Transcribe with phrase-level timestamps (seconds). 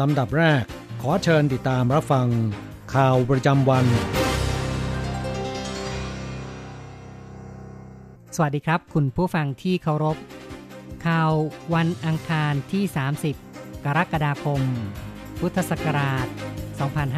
[0.00, 0.64] ลำดับแรก
[1.02, 2.28] ขอเชิญติดตามรับฟัง
[2.94, 3.86] ข่าวประจำวัน
[8.36, 10.16] สวัสดีครับ คุณผู้ฟังที่เคารพ
[11.06, 11.32] ข่าว
[11.74, 12.84] วันอังคารที่
[13.34, 14.60] 30 กรกฎาคม
[15.40, 16.26] พุทธศักราช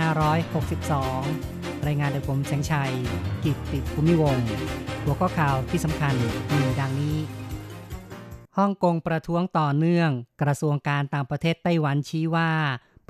[0.02, 2.92] 2562 รายงานโดยผมแสงชัย
[3.44, 4.48] กิตติภูมิวงศ์
[5.02, 6.14] หัวข้อข่าวที่สำคัญ
[6.50, 7.16] มีดังนี้
[8.60, 10.10] ฮ่องกงประท้วงต่อเนื่อง
[10.42, 12.50] กระทรวงการต่างประเทศไต้หวันชี้ว่า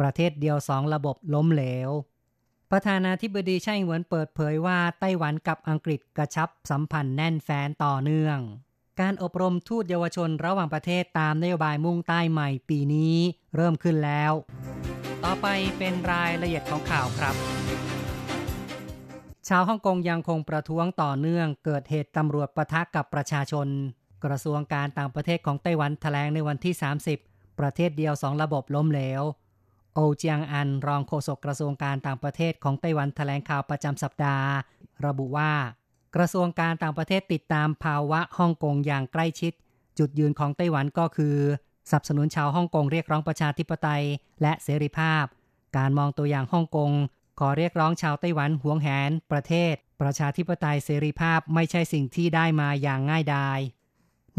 [0.01, 1.91] ประเทศเดียวสองระบบล้มเหลว
[2.71, 8.39] ประธานาธิบดีไช่เหวินเปิดเผยว่าไต้หวันกับอังกฤษกระชับสัมพันธ์แน่นแฟนต่อเนื่อง
[9.01, 13.17] การอบรมทูตเยาวชนระหว่างประเทศตามนโยบายมุ่งใต้ใหม่ปีนี้
[13.57, 14.33] เริ่มขึ้นแล้ว
[15.25, 15.47] ต่อไป
[15.79, 17.35] เป็นรายละเอียดของข่าวครับ
[19.49, 23.69] ชาวฮ่องกงยังคงประท้วงต่อเนื่องเกิดเหตุตำรวจประทะกับประชาชน
[24.25, 26.75] กระทรวงการต่างประเทศของไต้หวันแถลงในวันที่
[27.17, 29.23] 30 ประเทศเดียวสองระบบล้มเหลว
[29.95, 34.49] โอเจียงอันรองโฆษกกระทรวงการต่างประเทศของไต้หวันแถลงข่าวประจำสัปดาห์
[35.07, 35.53] ระบุว่า
[36.17, 39.53] กระทรวงการต่างประเทศติดตามภาวะฮ่องกงอย่างใกล้ชิด
[39.99, 41.37] จุดยืนของไต้หวันก็คือ
[41.91, 44.05] สนับสนุนชาวฮ่องกงเรียกร้องประชาธิปไตย
[44.43, 45.25] และเสรีภาพ
[45.77, 46.93] การมองตัวอย่างฮ่องกง
[47.41, 53.61] ขอเรียกร้องชาวไต้หวันหวงแหน ประเทศ ประชาธิปไตยเสรีภาพไม่ใช่สิ่งที่ได้มาอย่างง่ายดาย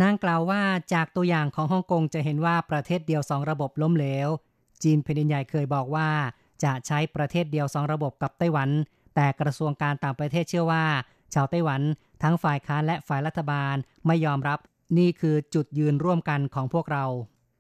[0.02, 0.62] นางกล่าวว่า
[0.94, 4.30] จากตัวอย่างของฮ่องกงจะเห็นว่าประเทศเดียวสองระบบล้มเหลว
[4.84, 6.10] จีนแผ่นดินใหญ่เคยบอกว่า
[6.64, 8.70] จะใช้ประเทศเดียวสองระบบกับไต้หวัน
[9.16, 10.86] แต่กระทรวงการต่างประเทศเชื่อว่า
[11.34, 11.82] ชาวไต้หวัน
[12.24, 13.76] ทั้งฝ่ายค้านและฝ่ายรัฐบาล
[14.08, 14.60] ไม่ยอมรับ
[14.98, 17.06] นี่คือจุดยืนร่วมกันของพวกเรา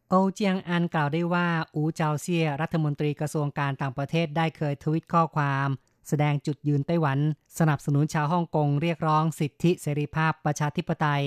[0.09, 5.67] โอเจียงอันกล่าวได้ว่าอูเจาเซียรัฐมนตรีกระทรวงการต่างประเทศได้เคยทวิตข้อความ
[6.07, 7.19] แสดงจุดยืนไต้หวัน
[7.59, 11.25] สนับสนุนชาวฮ่องกงเรียกร้องสิทธิเสรีภาพประชาธิปไตย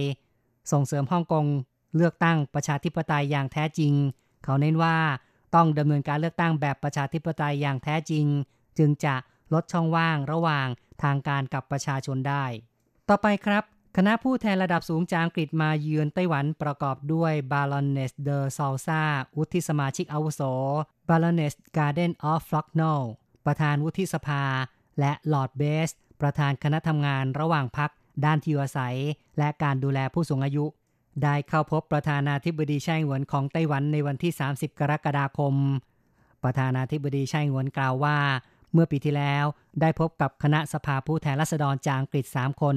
[0.72, 1.46] ส่งเสริมฮ่องกง
[1.96, 3.94] เลือกตั้งประชาธิปไตยอย่างแท้จริง
[4.44, 4.96] เขาเน้นว่า
[5.54, 8.26] ต้องดำเนินการเลือกตั้งแบบประชาธิปไตยอย่างแท้จริง
[8.78, 9.14] จึงจะ
[9.52, 10.66] ลดช่องว่างระหว่าง
[11.02, 12.44] ทางการกับประชาชนได้
[13.08, 13.64] ต่อไปครับ
[13.96, 19.02] คณะผู้แทนระดับสูงจากอังกฤษมาเยือนไต้หวันประกอบด้วย Baroness D'Souza
[19.36, 20.42] วุฒิสมาชิกอาวุโส
[21.08, 22.82] Baroness Garden of Frognal
[23.46, 24.44] ประธานวุฒิสภา
[25.00, 25.90] และลอร์ด Best
[26.20, 27.90] ประธานคณะทำงานระหว่างพรรค
[28.24, 28.96] ด้านที่อยู่อาศัย
[29.38, 30.64] และการดูแลผู้สูงอายุ
[31.22, 35.54] ได้เข้าพบประธานาธิบดีไช่หวนของไต้หวันในวันที่ 30 กรกฎาคม
[36.42, 38.16] ประธานาธิบดีไช่หวนกล่าวว่า
[38.72, 39.44] เมื่อปีที่แล้ว
[39.80, 42.76] ได้พบกับคณะสภาผู้แทนราษฎรจากอังกฤษ 3 คน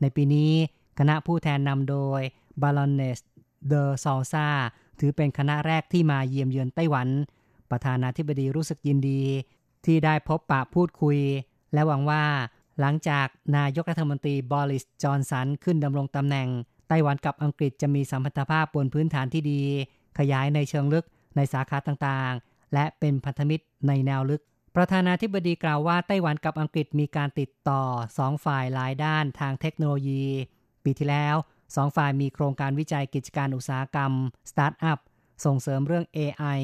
[0.00, 0.52] ในปีนี้
[0.98, 2.20] คณะผู้แทนนำโดย
[2.62, 3.18] Baroness
[3.68, 4.46] เดอซอลซา
[4.98, 7.08] ถือเป็นคณะแรกที่มาเยี่ยมเยือนไต้หวัน
[7.70, 9.22] ประธานาธิบดีรู้สึกยินดี
[9.84, 11.18] ที่ได้พบปะพูดคุย
[11.72, 12.22] และหวังว่า
[12.80, 16.48] หลังจากนายกรัฐมนตรีบอริส จอนสันขึ้นดำรงตำแหน่ง
[16.88, 19.62] ไต้หวันกับอังกฤษจะมีสัมพันธภาพบนพื้นฐานที่ดี
[20.18, 21.06] ขยายในเชิงลึก
[21.36, 24.42] ในสาขาต่างๆ และเป็นพันธมิตรในแนวลึก
[24.76, 27.82] ประธานาธิบดีกล่าวว่าไต้หวันกับอังกฤษมีการติดต่อ
[28.18, 30.24] สองฝ่ายหลายด้านทางเทคโนโลยี
[30.84, 31.36] ปีที่แล้ว
[31.76, 34.12] สองฝ่ายมีโครงการวิจัยกิจการอุตสาหกรรม
[34.50, 34.98] สตาร์ทอัพ
[35.44, 36.60] ส่งเสริมเรื่อง AI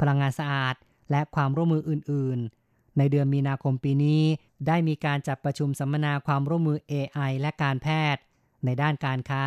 [0.00, 0.74] พลังงานสะอาด
[1.10, 2.65] และความร่วมมืออื่นๆ
[2.98, 4.22] ในเดือนมีนาคมปีนี้
[4.66, 8.22] ได้มีการจัดประชุมสัมมนาความร่วมมือ AI และการแพทย์
[8.64, 9.44] ในด้านการค้า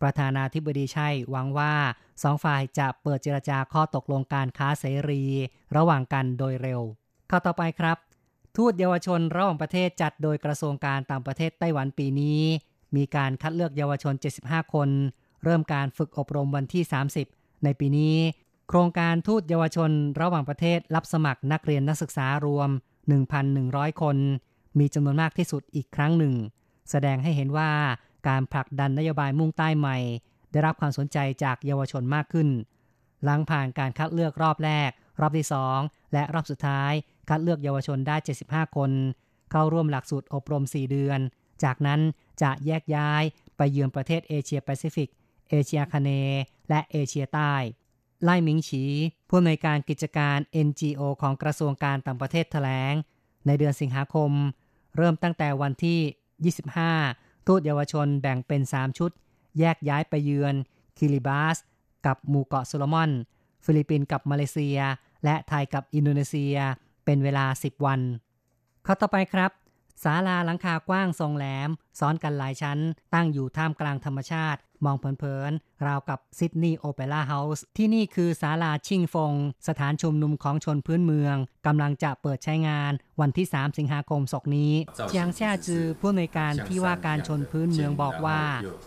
[0.00, 1.74] ประธานาธิบดีชัยหวังว่า
[2.22, 5.22] สองฝ่ายจะเปิดเจรจาข้อตกลงการค้าเสรี
[5.76, 6.80] ระหว่างกันโดยเร็ว
[7.30, 7.98] ข้อต่อไปครับ
[8.56, 12.42] ทูตเยาวชนระหว่างประเทศจัดโดยกระทรวงการต่างประเทศไต้หวันปีนี้
[12.96, 14.88] มีการคัดเลือกเยาวชน 75 คน
[15.44, 16.82] เริ่มการฝึกอบรมวันที่
[17.24, 18.16] 30 ในปีนี้
[18.68, 22.70] โครงการทูตเยาวชนระหว่างประเทศรับสมัครนักเรียนนักศึกษารวม
[23.28, 24.16] 1,100 คน
[24.78, 26.34] มีจำนวนมากที่สุดอีกครั้งหนึ่ง
[26.90, 27.70] แสดงให้เห็นว่า
[28.28, 29.98] การผลักดันนโยบายมุ่งใต้ใหม่
[30.52, 32.48] ได้รับความสนใจจากเยาวชนมากขึ้น
[33.24, 35.46] หลังผ่านการคัดเลือกรอบแรก รอบที่
[35.78, 36.92] 2 และรอบสุดท้าย
[37.28, 38.16] คัดเลือกเยาวชนได้
[38.46, 38.90] 75 คน
[39.50, 41.20] เข้าร่วมหลักสูตรอบรม 4 เดือน
[41.64, 42.00] จากนั้น
[42.42, 43.22] จะแยกย้าย
[43.56, 45.08] ไปเยือนประเทศเอเชียแปซิฟิก
[45.50, 46.10] เอเชียคาเน
[46.68, 47.54] และเอเชียใต้
[48.24, 48.82] ไล่หมิงฉี
[49.28, 52.94] ผู้อำนวยการกิจการ NGO ของกระทรวงการต่างประเทศแถลง
[53.46, 54.30] ในเดือนสิงหาคม
[54.96, 56.52] เริ่มตั้งแต่วันที่
[57.06, 59.10] 25 ทูตเยาวชนแบ่งเป็น 3 ชุด
[59.58, 60.54] แยกย้ายไปเยือน
[60.98, 61.56] คิริบาส
[62.06, 63.10] กับหมู่เกาะโซโลมอน
[63.64, 64.78] ฟิลิปปินส์กับมาเลเซีย
[65.24, 66.56] และไทยกับอินโดนีเซีย
[67.04, 68.00] เป็นเวลา 10 วัน
[68.86, 69.50] ข้อต่อไปครับ
[70.04, 71.70] ศาลาหลังคากว้างทรงแหลม
[72.00, 72.78] ซ้อนกันหลายชั้น
[73.14, 79.34] ตั้งอยู่ท่ามกลางธรรมชาติ มองเผินๆ ราวกับซิดนีย์โอเปร่าเฮาส์ที่นี่คือศาลาชิงฟง
[79.68, 84.72] สถานชุมนุมของชนพื้นเมืองกำลังจะเปิดใช้งานวันที่ 3 สิงหาคมศกนี้
[85.08, 88.40] เจียงแช่จือผู้อำนวยการที่ว่าการชนพื้นเมืองบอกว่า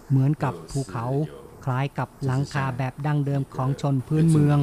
[0.09, 1.05] เหมือนกับภูเขา
[1.65, 4.57] คล้ายกับหลังคาแบบดั้งเดิมของชนพื้นเมือง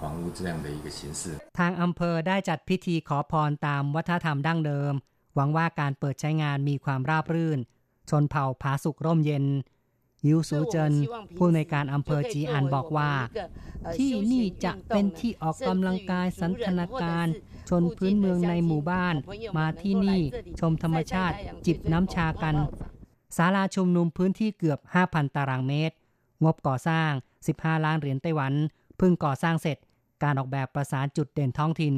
[0.00, 1.22] 房屋这样的一个形式
[1.58, 4.92] ทางอำเภอได้จัดพิธีขอพรตามวัฒนธรรมดั้งเดิม
[5.34, 7.58] หวังว่าการเปิดใช้งานมีความราบรื่น
[8.10, 9.44] ชนเผ่าผาสุกร่มเย็น
[10.28, 10.92] ยูสูเจิน
[11.36, 13.12] ผู้ในการอำเภอจีอันบอกว่า
[13.96, 17.26] ที่นี่จะเป็นที่ออกกำลังกายสันทนาการ
[17.68, 19.14] ชนพื้นเมืองในหมู่บ้าน
[19.58, 20.20] มาที่นี่
[20.60, 21.36] ชมธรรมชาติ
[21.66, 22.56] จิบน้ำชากัน
[23.36, 25.94] ศาลาชุมนุมพื้นที่เกือบ 5,000 ตารางเมตร
[26.44, 27.10] งบก่อสร้าง
[27.48, 28.52] 15 ล้านเหรียญไต้หวัน
[28.97, 29.77] เพิ่งก่อสร้างเสร็จ
[30.23, 31.95] การออกแบบประสานจุดเด่นท้องถิ่น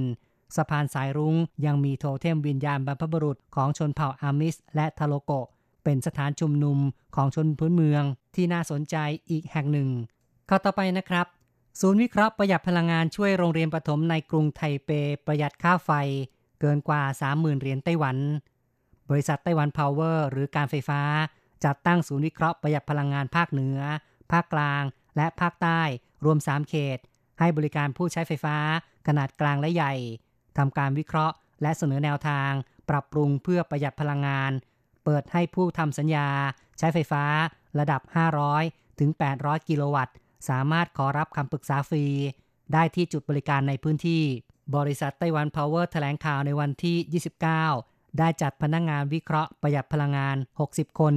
[0.55, 1.35] สะพานสายรุง้ง
[1.65, 5.31] ยังมีโทเทมวิญญาณบรรพบุรุษของชนเผ่าอามิส และทาโลโก
[5.83, 6.77] เป็นสถานชุมนุม
[7.15, 8.03] ของชนพื้นเมือง
[8.35, 8.95] ที่น่าสนใจ
[9.29, 9.89] อีกแห่งหนึ่ง
[10.49, 11.25] ข้อต่อไปนะครับ
[11.79, 14.89] ศูนย์วิเคราะห์ประหยัดพลังงานช่วยโรงเรียนประถมในกรุงไทเป
[15.25, 15.91] ประหยัดค่าไฟ
[16.59, 18.17] เกินกว่า 30,000 เหรียญไต้หวัน
[19.09, 21.01] บริษัทไต้หวันพาวเวอร์หรือการไฟฟ้า
[21.65, 23.79] จัดตั้งศูนย์วิเคราะห์ประหยัดพลังงานภาคเหนือ
[24.31, 24.83] ภาคกลาง
[25.17, 25.81] และภาคใต้
[26.25, 26.99] รวม 3 เขต
[27.39, 28.57] ให้บริการผู้ใช้ไฟฟ้า
[29.07, 29.93] ขนาดกลางและใหญ่
[30.57, 32.51] ทำการวิเคราะห์ และเสนอแนวทาง
[32.89, 34.51] ปรับปรุงเพื่อประหยัดพลังงาน
[35.03, 36.27] เปิดให้ผู้ทำสัญญา
[36.77, 37.23] ใช้ไฟฟ้า
[37.79, 38.01] ระดับ
[38.49, 40.15] 500 ถึง 800 กิโลวัตต์
[40.49, 42.05] สามารถขอรับคำปรึกษาฟรี
[42.73, 44.23] ได้ที่จุดบริการในพื้นที่
[44.75, 46.97] บริษัทไต้หวันพาวเวอร์แถลงข่าวในวันที่
[47.71, 50.37] 29 ได้จัดพนักงงานวิเคราะห์ประหยัดพลังงาน
[50.67, 51.15] 60 คน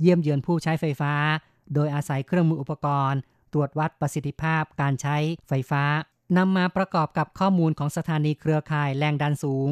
[0.00, 1.12] เยี่ยมเยือนผู้ใช้ไฟฟ้า
[1.74, 3.20] โดยอาศัยเครื่องมืออุปกรณ์
[3.52, 5.16] ตรวจวัดประสิทธิภาพการใช้
[5.48, 5.84] ไฟฟ้า
[6.36, 9.70] นำมาประกอบกับข้อมูลของสถานีเครือข่ายแรงดันสูง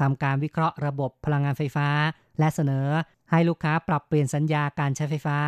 [0.00, 1.88] ทำการวิเคราะห์ระบบพลังงานไฟฟ้า
[2.38, 2.88] และเสนอ
[3.30, 5.38] ให้ลูกค้าปรับเปลี่ยนสัญญาการใช้ไฟฟ้า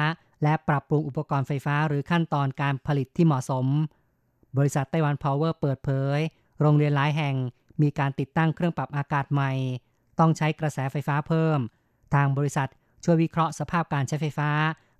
[0.43, 3.67] และปรับปรุงอุปกรณ์ไฟฟ้าหรือขั้นตอนการผลิตที่เหมาะสม
[4.57, 6.19] บริษัทไต้หวันพาวเวอร์เปิดเผย
[6.61, 7.37] โรงเรียนหลายแห่ง
[7.83, 9.53] มีการติดตั้งเครื่องปรับอากาศใหม่
[10.19, 11.59] ต้องใช้กระแสไฟฟ้าเพิ่ม
[12.15, 12.69] ทางบริษัท
[13.05, 14.51] ช่วยวิเคราะห์สภาพการใช้ไฟฟ้า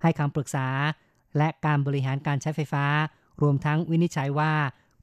[0.01, 0.67] ให้คำปรึกษา
[1.37, 2.85] และการบริหารการใช้ไฟฟ้า
[3.41, 4.51] รวมทั้งวินิจฉัยว่า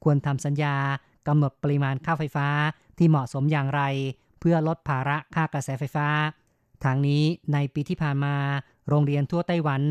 [0.04, 0.76] ควรทำสัญญา
[1.28, 2.48] กำหนดปริมาณค่าไฟฟ้า
[2.98, 3.82] ที่เหมาะสมอย่างไร
[4.40, 6.08] เพื่อลดภาระค่ากระแสไฟฟ้า
[6.84, 7.22] ทางนี้
[7.52, 8.36] ในปีที่ผ่านมา
[8.88, 9.82] โรงเรียนทั่วไต้หวัน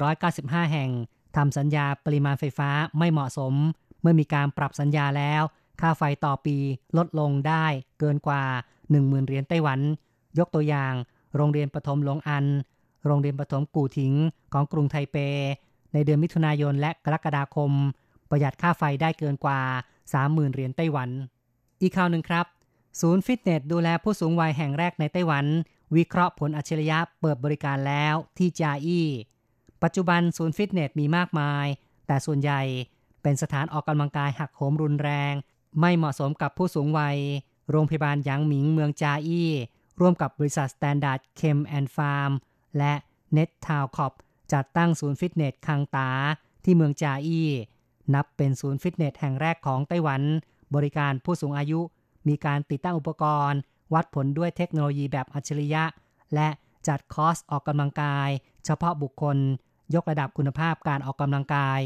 [0.00, 0.90] 195 แห่ง
[1.36, 3.54] ทำสัญญาปริมาณไฟฟ้าไม่เหมาะสม
[4.00, 5.42] เมื่อมีการปรับสัญญาแล้ว
[5.80, 6.56] ค่าไฟต่อปี
[6.96, 7.66] ลดลงได้
[7.98, 8.44] เกินกว่า
[8.86, 9.80] 10,000เหรียญไต้หวัน
[10.38, 10.92] ยกตัวอย่าง
[11.36, 12.44] โรงเรียนประถมหลงอัน
[13.06, 14.12] โรงเรียนประถมกู่ถิง
[14.52, 15.16] ของกรุงไทเป
[15.92, 17.70] ในเดือนมิถุนายนและกรกฎาคม
[18.30, 19.60] ประหยัดค่าไฟได้เกินกว่า
[20.06, 21.10] 30,000 เหรียญไต้หวัน
[21.80, 22.46] อีกข่าวหนึ่งครับ
[23.00, 25.44] ศูนย์ฟิตเนสดูแลผู้สูงวัยแห่งแรกในไต้หวัน
[25.96, 29.08] วิเคราะห์ผลอัจฉริยะเปิดบริการแล้วที่จาอี้
[29.82, 31.66] ปัจจุบันศูนย์ฟิตเนสมีมากมาย
[32.06, 32.62] แต่ส่วนใหญ่
[33.22, 35.34] เป็นสถานออกกำลังกายหักโหมรุนแรง
[35.80, 37.18] ไม่เหมาะสมกับผู้สูงวัย
[37.70, 39.50] โรงพยาบาลหยางหมิงเมืองจาอี้
[40.00, 42.30] ร่วมกับบริษัท Standard Chem & Pharm
[42.78, 42.92] และ
[43.32, 44.12] NetTown Corp
[44.52, 46.10] จัดตั้งศูนย์ฟิตเนสคังตา
[46.64, 47.48] ที่เมืองจาอี้
[48.14, 50.22] นับเป็นศูนย์ฟิตเนสแห่งแรกของไต้หวัน
[50.74, 51.80] บริการผู้สูงอายุ
[52.28, 53.58] มีการติดตั้งอุปกรณ์
[53.94, 55.84] วัดผลด้วยเทคโนโลยีแบบอัจฉริยะ
[56.34, 56.48] และ
[56.88, 58.28] จัดคอร์สออกกำลังกาย
[58.64, 59.36] เฉพาะบุคคล
[59.94, 61.80] ยกระดับคุณภาพการออกกำลังกาย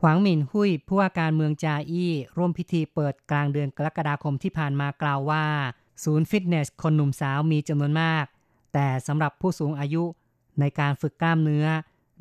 [0.00, 5.44] หวังหมินหุยผู้ว่าการเมืองจาอี้ ร่วมพิธีเปิดกลางเดือนกรกฎาคมที่ผ่านมากล่าวว่า
[6.04, 8.24] ศูนย์ฟิตเนสคนหนุ่มสาวมีจำนวนมาก
[8.72, 10.02] แต่สำหรับผู้สูงอายุ
[10.60, 11.66] ในการฝึกกล้ามเนื้อ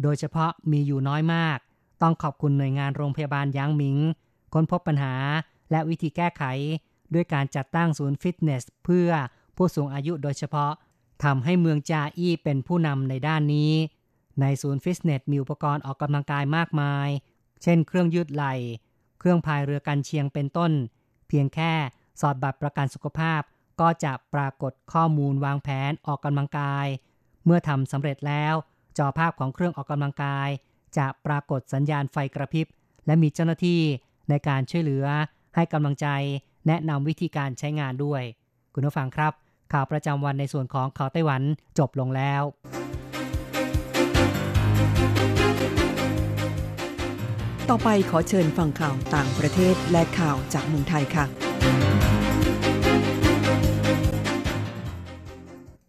[0.01, 1.57] โดยเฉพาะมีอยู่น้อยมาก
[2.01, 3.97] ต้องขอบคุณหน่วยงานโรงพยาบาลยางหมิง
[4.53, 5.15] ค้นพบปัญหา
[5.71, 6.43] และวิธีแก้ไข
[7.13, 9.09] ด้วยการจัดตั้งศูนย์ฟิตเนส เพื่อ
[9.55, 10.71] ผู้สูงอายุโดยเฉพาะ
[11.23, 13.73] ทำให้เมืองจาอี้เป็นผู้นำในด้านนี้
[14.41, 17.07] ในศูนย์ฟิตเนสมีอุปกรณ์ออกกำลังกายมากมาย
[17.63, 18.53] เช่น เครื่องยืดไหล่
[19.19, 20.71] เครื่องพายเรือกันเชียงเป็นต้น
[21.27, 21.73] เพียงแค่
[22.21, 23.41] สอดบัตรประกันสุขภาพ
[23.81, 26.87] ก็จะปรากฏข้อมูลวางแผนออกกำลังกาย
[27.45, 28.53] เมื่อทำสำเร็จแล้ว
[28.97, 30.49] จอภาพของเครื่องออกกำลังกาย
[30.97, 32.67] จะปรากฏสัญญาณไฟกระพริบ
[33.05, 33.81] และมีเจ้าหน้าที่
[34.29, 35.05] ในการช่วยเหลือ
[35.55, 36.07] ให้กำลังใจ
[36.67, 38.21] แนะนำวิธีการใช้งานด้วย
[38.73, 39.33] คุณผู้ฟังครับ
[39.73, 41.41] ข่าวประจำวันในส่วนของข่าวไต้หวัน
[41.79, 42.43] จบลงแล้ว
[47.69, 51.25] ต่อไปขอเชิญฟังข่าวต่างประเทศและข่าวจากเมืองไทยค่ะ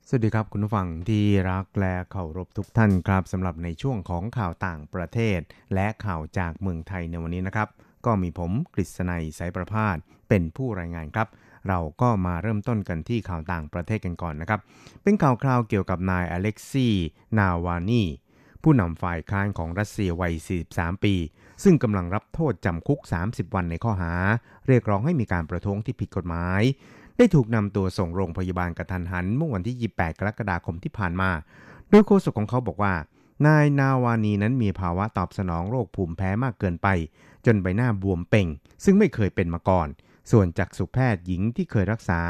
[0.09, 5.41] สวัสดีครับคุณผู้ฟังที่รักและเคารพทุกท่านครับสำหรับในช่วงของข่าวต่างประเทศ
[5.75, 7.69] และข่าวจากเมืองไทยในวันนี้นะครับ
[8.07, 9.97] ก็มีผมกฤษณัยสายประพาส
[10.29, 11.29] เป็นผู้รายงานครับ
[11.69, 14.61] เราก็มาเริ่มต้นกันที่ข่าวต่างประเทศกันก่อนนะครับ
[15.03, 16.89] เป็นข่าวคราวเกี่ยวกับนายอเล็กซี
[17.39, 18.03] นาวานี
[18.63, 20.35] ผู้นำฝ่ายค้านของรัสเซียวัย
[20.69, 21.15] 43 ปี
[21.63, 24.13] ซึ่งกำลังรับโทษจำคุก 30 วันในข้อหา
[24.67, 26.63] เรียกร้องให้มีการประท้วงที่ผิดกฎหมาย
[27.17, 31.31] ได้ถูกนำตัวส่งโรงพยาบาลกระทันหันเมื่อวันที่ 28 กรกฎาคมที่ผ่านมา
[31.91, 32.95] โดยโฆษกของเขาบอกว่า
[33.47, 36.89] นายนาวานีนั้นมีภาวะตอบสนองโรคภูมิแพ้มากเกินไป
[37.47, 38.49] จนใบหน้าบวมเป่ง
[38.85, 39.89] ซึ่งไม่เคยเป็นมาก่อน
[40.31, 42.21] ส่วนจากสุแพทย์หญิงที่เคยรักษา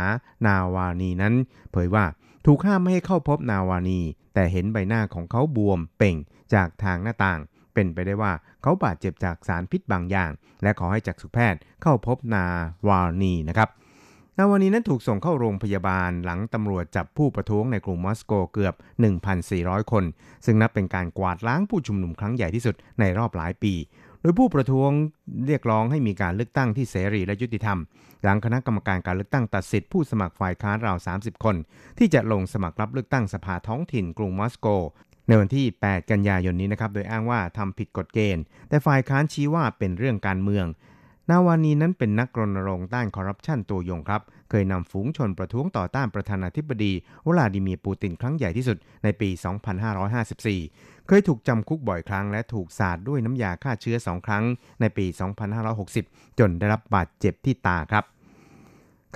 [0.47, 1.35] นาวานีนั้น
[1.73, 2.05] เผยว่า
[2.47, 4.01] ถูกห้ามไม่ให้เข้าพบนาวานี
[4.35, 6.17] แต่เห็นใบหน้าของเขาบวมเป่ง
[6.55, 7.41] จากทางหน้าต่าง
[7.75, 10.31] เป็นไปได้ว่าเขาบาดเจ็บจากสารพิษบางอย่าง
[10.63, 12.45] และขอให้จักษุแพทย์เข้าพบนา
[12.89, 13.69] วานีนะครับ
[14.39, 18.75] นาวานีนั้นถูกส่งเข้าโรงพยาบาลหลังตำรวจจับผู้ประท้วงในกรุงมอสโกเกือบ
[19.33, 20.05] 1,400 คน
[20.45, 23.75] ซึ่งนับเป็นการกวาดล้างผู้ชุมนุมครั้งใหญ่ที่สุดในรอบหลายปี
[24.21, 24.91] โดยผู้ประท้วง
[25.47, 27.79] เรียกร้องให้มีการเลือกตั้งที่เสรีและยุติธรรม
[28.23, 31.57] หลังคณะกรรมการการเลือกตั้งตัดสิทธิผู้สมัครฝ่ายค้านราว 30 คน
[31.99, 34.67] ที่จะลงสมัครรับเลือกตั้งสภาท้องถิ่นกรุงมอสโก
[35.29, 40.67] ในวันที่ 8 กันยายนนี้นะครับ โดยอ้างว่าทำผิดกฎเกณฑ์ แต่ฝ่ายค้านชี้ว่าเป็นเรื่องการเมือง
[41.31, 46.93] นาวานีนั้นเป็นนักรณรงค์ต้านคอร์รัปชันตัวยงครับ เคยนำฝูงชนประท้วงต่อต้านประธานาธิบดี
[47.27, 49.29] วลาดิเมียร์ปูตินครั้งใหญ่ที่สุดในปี
[49.99, 54.45] 2554 เคยถูกจำคุกบ่อยครั้งและถูกสาดด้วยน้ำยาฆ่าเชื้อสองครั้ง
[54.81, 55.07] ในปี
[55.73, 58.05] 2560 จนได้รับบาดเจ็บที่ตาครับ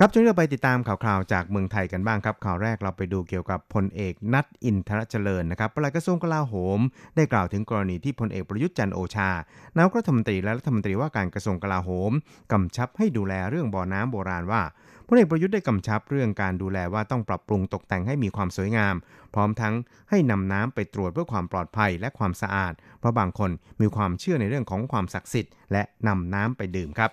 [0.01, 6.79] ครับช่วงนี้เราไปติดตามข่าวคราวจากเมืองไทยกันบ้างครับ ข่าวแรกเราไปดูเกี่ยวกับพลเอกนัทอินทรเจริญนะครับปลัดกระทรวงกลาโหม
[7.15, 9.29] ได้กล่าวถึงกรณีที่พลเอกประยุทธ์จันโอชา
[9.75, 12.11] นายกรัฐมนตรีและรัฐมนตรีว่าการกระทรวงกลาโหม
[12.51, 14.61] กำชับให้ดูแลเรื่องบ่อน้ำโบราณว่า
[15.07, 18.95] พลเอกประยุทธ์ได้กำชับเรื่องการดูแลว่าต้องปรับปรุงตกแต่งให้มีความสวยงาม
[19.33, 19.73] พร้อมทั้ง
[20.09, 23.51] ให้นำน้ำไปตรวจเพื่อความปลอดภัยและความสะอาด เพราะบางคน
[23.81, 27.11] มีความเชื่อในเรื่องของความศักดิ์สิทธิ์และนำน้ำไปดื่มครับ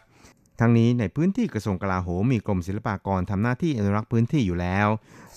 [0.60, 4.88] ทั้งนี้ในพื้นที่กระทรวงกลาโหมมีกรมศิลปากรทำหน้าที่อนุรักษ์พื้นที่อยู่แล้ว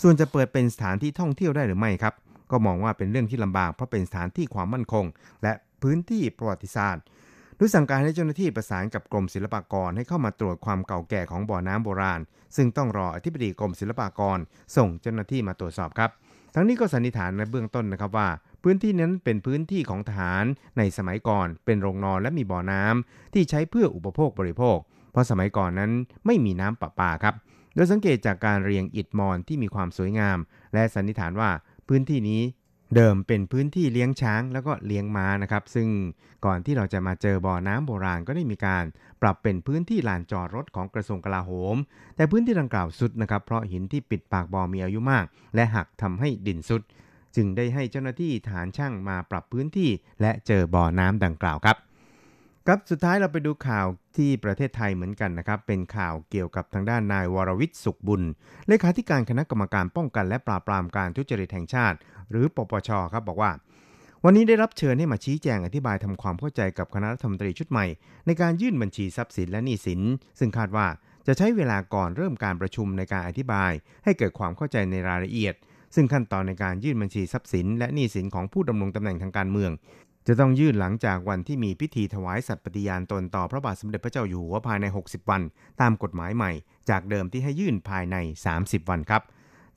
[0.02, 2.14] ส่วนจะเปิดเป็นสถานที่ท่องเที่ยวได้หรือไม่ครับ
[2.52, 5.06] ก็มองว่าเป็นเรื่องที่ลำบากเพราะเป็นสถานที่ความมั่นคง
[5.44, 7.04] และพื้นที่ประวัติศาสตร์
[7.58, 12.20] โดยสั่งการให้เจ้าหน้าที่ประสานกับกรมศิลปากรให้เข้ามาตรวจความเก่าแก่ของบ่อน้ำโบราณ
[12.56, 14.40] ซึ่งต้องรออธิบดีกรมศิลปากร
[14.76, 16.10] ส่งเจ้าหน้าที่มาตรวจสอบครับ
[16.56, 18.30] ทั้งนี้ก็สันนิษฐานในเบื้องต้นนะครับว่า
[18.64, 20.46] พื้นที่นั้นเป็นพื้นที่ของทหาร
[20.78, 24.78] ในสมัยก่อน เป็นโรงนอนและมีบ่อน้ำที่ใช้เพื่ออุปโภคบริโภค
[25.20, 25.92] ราะสมัยก่อนนั้น
[26.26, 27.36] ไม่มีน้ำประปาครับ
[27.76, 30.38] โดยสังเกตจากการเรียงอิฐมอนที่มีความสวยงาม
[30.74, 31.50] และสันนิษฐานว่า
[31.88, 32.42] พื้นที่นี้
[32.96, 35.88] เดิมเป็นพื้นที่เลี้ยงช้างแล้วก็เลี้ยงม้านะครับ ซึ่ง
[36.46, 38.84] ก่อนที่เราจะมาเจอบ่อน้ำโบราณก็ได้มีการ
[39.22, 41.76] ปรับเป็นพื้นที่ลานจอดรถของกระทรวงกลาโหม
[42.16, 46.82] แต่พื้นที่ดังกล่าวสุดนะครับ เพราะหินที่ปิดปากบ่อมีอายุมาก และหักทำให้ดินสุด
[47.36, 49.90] จึงได้ให้เจ้าหน้าที่ฐานช่างมาปรับพื้นที่
[50.22, 51.78] และเจอบ่อน้ำดังกล่าวครับ
[52.68, 53.88] ครับสุดท้ายเราไปดูข่าว
[54.18, 58.24] ที่ประเทศไทยเหมือนกันนะครับ เป็นข่าวเกี่ยวกับทางด้านนายวรวิทย์สุขบุญ
[58.68, 61.98] เลขาธิการคณะกรรมการป้องกันและปราบปรามการทุจริตแห่งชาติ
[62.32, 63.52] หรือปปชครับบอกว่า
[64.26, 67.86] วันนี้ได้รับเชิญให้มาชี้แจงอธิบายทำความเข้าใจกับคณะรัฐมนตรีชุดใหม่
[68.26, 70.02] ในการยื่นบัญชีทรัพย์สินและหนี้สิน
[70.40, 70.88] ซึ่งคาดว่า
[71.28, 73.72] จะใช้เวลาก่อนเริ่มการประชุมในการอธิบาย
[74.04, 75.56] ให้เกิดความเข้าใจในรายละเอียด
[75.96, 79.72] ซึ่งขั้นตอนในการยื่นบัญชีทรัพย์สินและหนี้สินของผู้ดำรงตำแหน่งทางการเมือง
[80.32, 85.42] จะต้องยื่นหลังจากวันที่มีพิธีถวายสัตย์ปฏิญาณตนต่อพระบาทสมเด็จพระเจ้าอยู่หัวภายใน 60 วัน
[85.82, 86.52] ตามกฎหมายใหม่
[86.90, 88.16] จากเดิมที่ให้ยื่นภายใน
[88.54, 89.22] 30 วันครับ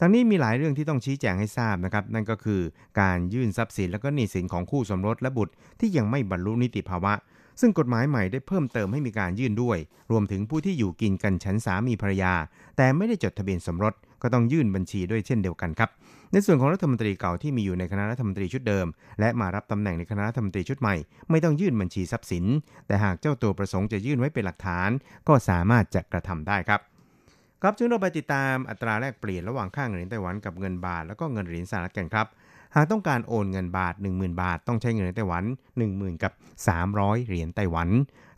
[0.01, 2.61] ทั้งนี้มีหลายเรื่องที่ต้องชี้แจงให้ทราบนะครับ นั่นก็คือ
[3.01, 7.13] การยื่นทรัพย์สินและก็หนี้สินของคู่สมรสและบุตรที่ยังไม่บรรลุนิติภาวะ
[7.61, 9.79] ซึ่งกฎหมายใหม่ได้เพิ่มเติมให้มีการยื่นด้วย
[10.11, 12.35] รวมถึงผู้ที่อยู่กินกันฉันสามีภรรยา
[12.77, 15.91] แต่ไม่ได้จดทะเบียนสมรสก็ต้องยื่นบัญชีด้วยเช่นเดียวกันครับ
[16.35, 18.87] ในส่วนของรัฐมนตรีเก่าที่มีอยู่ในคณะรัฐมนตรีชุดเดิม
[19.21, 20.95] และมารับตำแหน่งในคณะรัฐมนตรีชุดใหม่
[21.31, 22.45] ไม่ต้องยื่นบัญชีทรัพย์สิน
[22.87, 24.91] แต่หากเจ้าตัวประสงค์จะยื่นไว้เป็นหลักฐาน
[25.29, 26.81] ก็สามารถจะกระทำได้ครับ
[27.63, 32.27] ครับช่วงเราไปติดตามอัตราแลกเปลี่ยนระหว่างค่าเงินเหรียญไต้หวันกับเงินบาท แล้วก็เงินเหรียญสหรัฐกันครับ
[32.75, 35.45] หากต้องการโอนเงินบาท 10,000 บาท ต้องใช้เงินไต้หวัน
[35.83, 36.33] 10,000 กับ
[36.79, 37.89] 300 เหรียญไต้หวัน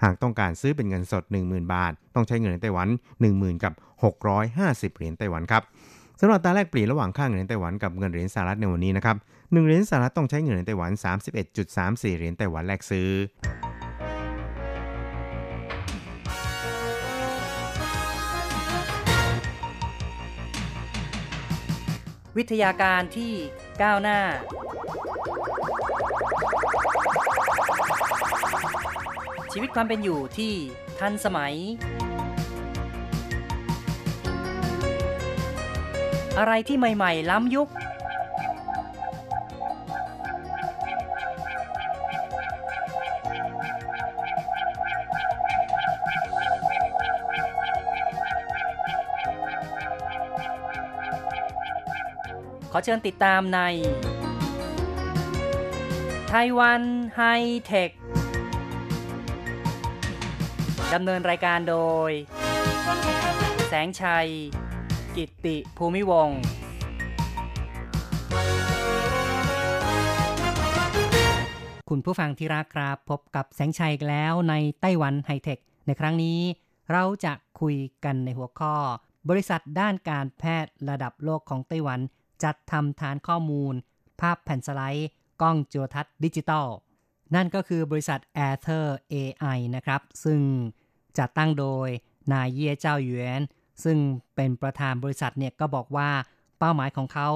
[0.05, 2.89] หากต้องการซื้อเป็นเงินสด 10,000 บาท ต้องใช้เงินไต้หวัน
[3.27, 3.73] 10,000 กับ
[4.35, 5.63] 650 เหรียญไต้หวันครับ
[6.21, 10.91] สำหรับตาแลกเปลี่ยนระหว่างค่าเงินในไต้หวันกับเงินเหรียญสหรัฐในวันนี้นะครับ1เหรียญสหรัฐต้องใช้เงินในไต้หวัน
[11.55, 13.09] 31.34 เหรียญไต้หวันแลกซื้อ
[22.37, 23.33] วิทยาการที่
[23.83, 24.19] ก้าวหน้า
[29.53, 30.53] ชีวิตความเป็นอยู่ที่
[30.99, 31.55] ทันสมัย
[36.39, 37.69] อะไรที่ใหม่ ๆ ล้ำยุค
[52.77, 53.61] ขอเชิญติดตามใน
[56.31, 56.83] ไต้หวัน
[57.17, 57.23] ไฮ
[57.67, 57.91] เทค
[60.95, 61.77] ดำเนินรายการโด
[62.09, 62.11] ย
[63.69, 64.29] แสงชัย
[65.17, 66.39] กิตติภูมิวงศ์
[71.91, 76.41] คุณผู้ฟังที่รักครับพบกับแสงชัยอีกแล้วในไต้หวันไฮเทค ในครั้งนี้
[76.93, 78.75] เราจะคุยกันในหัวข้อ
[79.29, 82.01] บริษัทด้านการแพทย์ระดับโลกของไต้หวัน
[82.45, 83.75] จัดทำฐานข้อมูล
[84.21, 85.09] ภาพแผ่นสไลด์
[85.43, 86.69] กล้องจุลทรรศน์ดิจิตอล
[87.35, 90.41] นั่นก็คือบริษัท a e t h e r AI นะครับ ซึ่ง
[91.19, 91.89] จัดตั้งโดย
[92.33, 93.43] นายเย่เจ้าหยวน
[93.85, 93.99] ซึ่ง
[94.37, 96.11] เป็นประธานบริษัทเนี่ยก็บอกว่า
[96.59, 97.29] เป้าหมายของเขา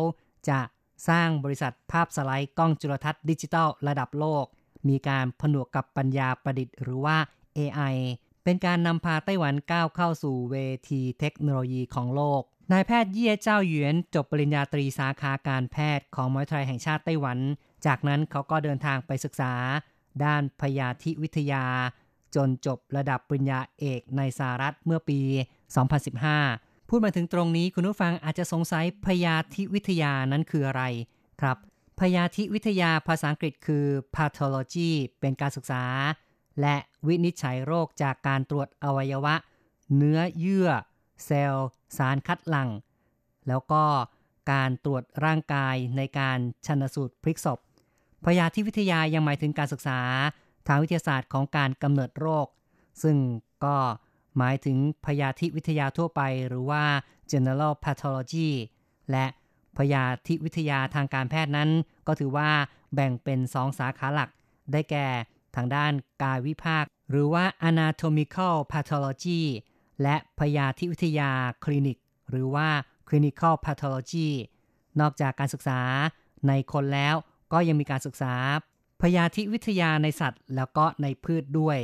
[0.49, 0.61] จะ
[1.09, 4.45] สร้างบริษัทภาพสไลด์กล้องจุลทรรศน์ดิจิตอลระดับโลก
[4.88, 7.16] มีการผนวกกับปัญญาประดิษฐ์หรือว่า
[7.59, 7.95] AI
[8.45, 10.57] เป็นการนำพาไต้หวันก้าวเข้าสู่เว
[10.90, 12.42] ทีเทคโนโลยีของโลก
[12.73, 17.38] นายแพทย์เย่เจ้าหยวนจบปริญญาตรีสาขาการแพทย์ของมหาวิทยาลัยแห่งชาติไต้หวัน
[17.87, 19.52] จากนั้นเขาก็เดินทางไปศึกษา
[20.25, 21.64] ด้านพยาธิวิทยา
[22.35, 25.21] จนจบระดับปริญญาเอกในสหรัฐเมื่อปี
[25.76, 30.82] 2015 พูดมาถึงตรงนี้คุณผู้ฟังอาจจะสงสัยพยาธิวิทยานั้นคืออะไร
[31.40, 31.56] ครับ
[32.00, 35.84] พยาธิวิทยาภาษาอังกฤษคือ pathology เป็นการศึกษา
[36.60, 39.34] และวินิจฉัยโรคจากการตรวจอวัยวะ
[39.96, 40.68] เนื้อเยื่อ
[41.25, 42.70] เซลล์ สารคัดหลั่ง
[43.48, 43.84] แล้วก็
[44.52, 47.58] การตรวจร่างกายในการชันสูตรพลิกศพ
[48.25, 50.00] พยาธิวิทยายังหมายถึงการศึกษา
[50.66, 52.47] ทางวิทยาศาสตร์ของการกำเนิดโรค
[53.02, 53.16] ซึ่ง
[53.64, 53.76] ก็
[54.38, 56.84] หมายถึงพยาธิวิทยาทั่วไป หรือว่า
[57.30, 58.50] general pathology
[59.10, 59.26] และ
[59.78, 61.70] พยาธิวิทยาทางการแพทย์นั้น
[62.06, 62.50] ก็ถือว่า
[62.94, 64.30] แบ่งเป็นสองสาขาหลัก
[64.72, 65.06] ได้แก่
[65.56, 69.40] ทางด้านกายวิภาค หรือว่า anatomical pathology
[70.02, 71.30] และพยาธิวิทยา
[71.64, 71.96] คลินิก
[72.30, 72.68] หรือว่า
[73.08, 74.28] clinical pathology
[75.00, 75.80] นอกจากการศึกษา
[76.48, 77.14] ในคนแล้ว
[77.52, 78.34] ก็ยังมีการศึกษา
[79.02, 81.78] พยาธิวิทยาในสัตว์ แล้วก็ในพืชด้วย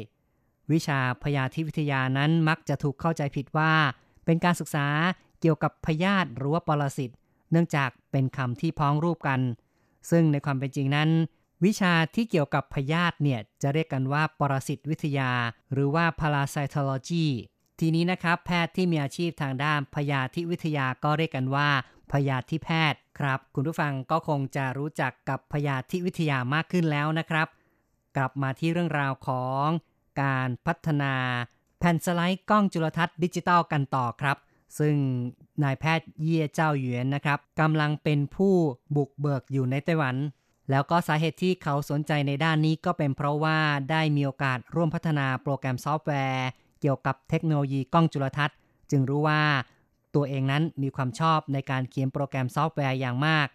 [0.73, 3.73] วิชาพยาธิวิทยานั้นมักจะถูกเข้าใจผิดว่า
[4.25, 4.87] เป็นการศึกษา
[5.41, 7.11] เกี่ยวกับพยาธิหรือว่าปรสิต
[7.51, 9.41] เนื่องจากเป็นคำที่พ้องรูปกัน
[10.11, 11.11] ซึ่งในความเป็นจริงนั้น
[11.65, 15.31] วิชาที่เกี่ยวกับพยาธิเนี่ยจะเรียกกันว่าปรสิตวิทยา
[15.73, 17.27] หรือว่า parasitology
[17.81, 21.69] ทีนี้นะครับ แพทย์ที่มีอาชีพทางด้านพยาธิวิทยาก็เรียกกันว่า
[22.13, 27.47] พยาธิแพทย์ครับ คุณผู้ฟังก็คงจะรู้จักกับพยาธิวิทยามากขึ้นแล้วนะครับ
[28.17, 29.69] กลับมาที่เรื่องราวของ
[30.21, 31.15] การพัฒนา
[31.79, 34.37] แผ่นสไลด์กล้องจุลทรรศน์ดิจิตอลกันต่อครับ
[34.79, 34.95] ซึ่ง
[35.63, 38.55] นายแพทย์เยี่ยเจ้าหยวนนะครับกำลังเป็นผู้
[38.97, 40.17] บุกเบิกอยู่ในไต้หวัน
[40.71, 43.59] แล้วก็สาเหตุที่เขาสนใจในด้านนี้ก็เป็นเพราะว่า
[43.91, 46.49] ได้มีโอกาสร่วมพัฒนาโปรแกรมซอฟต์แวร์
[46.81, 48.57] เกี่ยวกับเทคโนโลยีกล้องจุลทรรศน์
[48.91, 49.43] จึงรู้ว่า
[50.15, 53.49] ตัวเองนั้นมีความชอบในการเขียนโปรแกรมซอฟต์แวร์อย่างมาก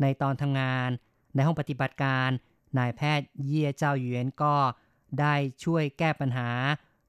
[0.00, 0.88] ในตอนทำงาน
[1.34, 2.28] ในห้องปฏิบัติการ
[2.78, 4.54] นายแพทย์เยี่ยเจ้าหยวนก็
[5.20, 6.48] ได้ช่วยแก้ปัญหา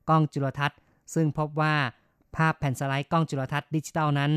[0.10, 0.80] กล้องจุลทรรศน์
[1.14, 1.76] ซึ่งพบว่า
[2.36, 4.32] ภาพแผ่นสไลด์กล้องจุลทรรศน์ดิจิตอลนั้น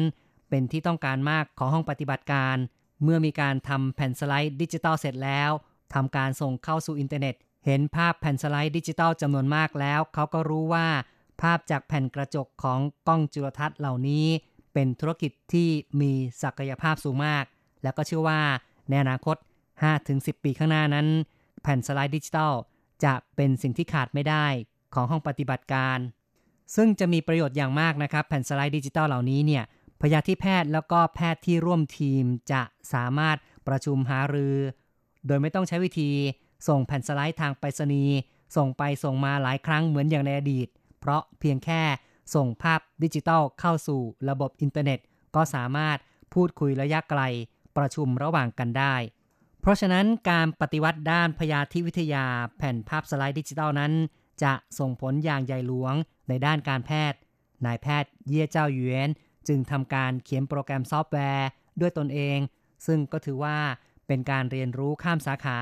[0.49, 2.57] เป็นที่ต้องการมากของห้องปฏิบัติการ
[3.03, 5.51] เมื่อมีการทำแผ่นสไลด์ดิจิตอลเสร็จแล้ว
[5.95, 7.35] ทำการส่งเข้าสู่อินเทอร์เน็ต
[7.67, 10.87] เห็นภาพแผ่นสไลด์ดิจิตอลจำนวนมากแล้ว เขาก็รู้ว่า
[11.43, 14.27] ภาพจากแผ่นกระจกของกล้องจุลทรรศน์เหล่านี้
[14.73, 15.69] เป็นธุรกิจที่
[16.01, 17.45] มีศักยภาพสูงมาก
[17.83, 18.41] แล้วก็เชื่อว่า
[18.89, 19.37] ในอนาคต
[19.91, 21.07] 5-10 ปีข้างหน้านั้น
[21.63, 22.53] แผ่นสไลด์ดิจิตอล
[23.05, 24.47] จะเป็นสิ่งที่ขาดไม่ได้
[24.95, 25.99] ของห้องปฏิบัติการ
[26.75, 29.65] ซึ่งจะมีประโยชน์อย่างมากนะครับ แผ่นสไลด์ดิจิตอลเหล่านี้เนี่ย
[30.01, 33.37] พยาธิแพทย์แล้วก็แพทย์ที่ร่วมทีมจะสามารถ
[33.69, 34.57] ประชุมหารือ
[35.27, 36.11] โดยไม่ต้องใช้วิธี
[36.69, 38.17] ส่งแผ่นสไลด์ทางไปรษณีย์
[38.57, 40.69] ส่งไปส่งมาหลายครั้งเหมือนอย่างในอดีต
[41.01, 41.83] เพราะเพียงแค่
[42.35, 44.99] ส่งภาพดิจิตอลเข้าสู่ระบบอินเทอร์เน็ต
[45.35, 45.97] ก็สามารถ
[46.35, 47.23] พูดคุยระยะไกล
[47.77, 48.95] ประชุมระหว่างกันได้
[49.65, 53.93] เพราะฉะนั้นการปฏิวัติด้านพยาธิวิทยาแผ่นภาพสไลด์ดิจิตอลนั้น
[54.43, 55.95] จะส่งผลอย่างใหญ่หลวง
[56.29, 57.19] ในด้านการแพทย์
[57.67, 59.09] นายแพทย์เยี่ยเจ้าหยวน
[59.49, 61.49] จึงทำการเขียนโปรแกรมซอฟต์แวร์
[61.81, 62.39] ด้วยตนเอง
[62.87, 63.59] ซึ่งก็ถือว่า
[64.07, 65.59] เป็นการเรียนรู้ข้ามสาขา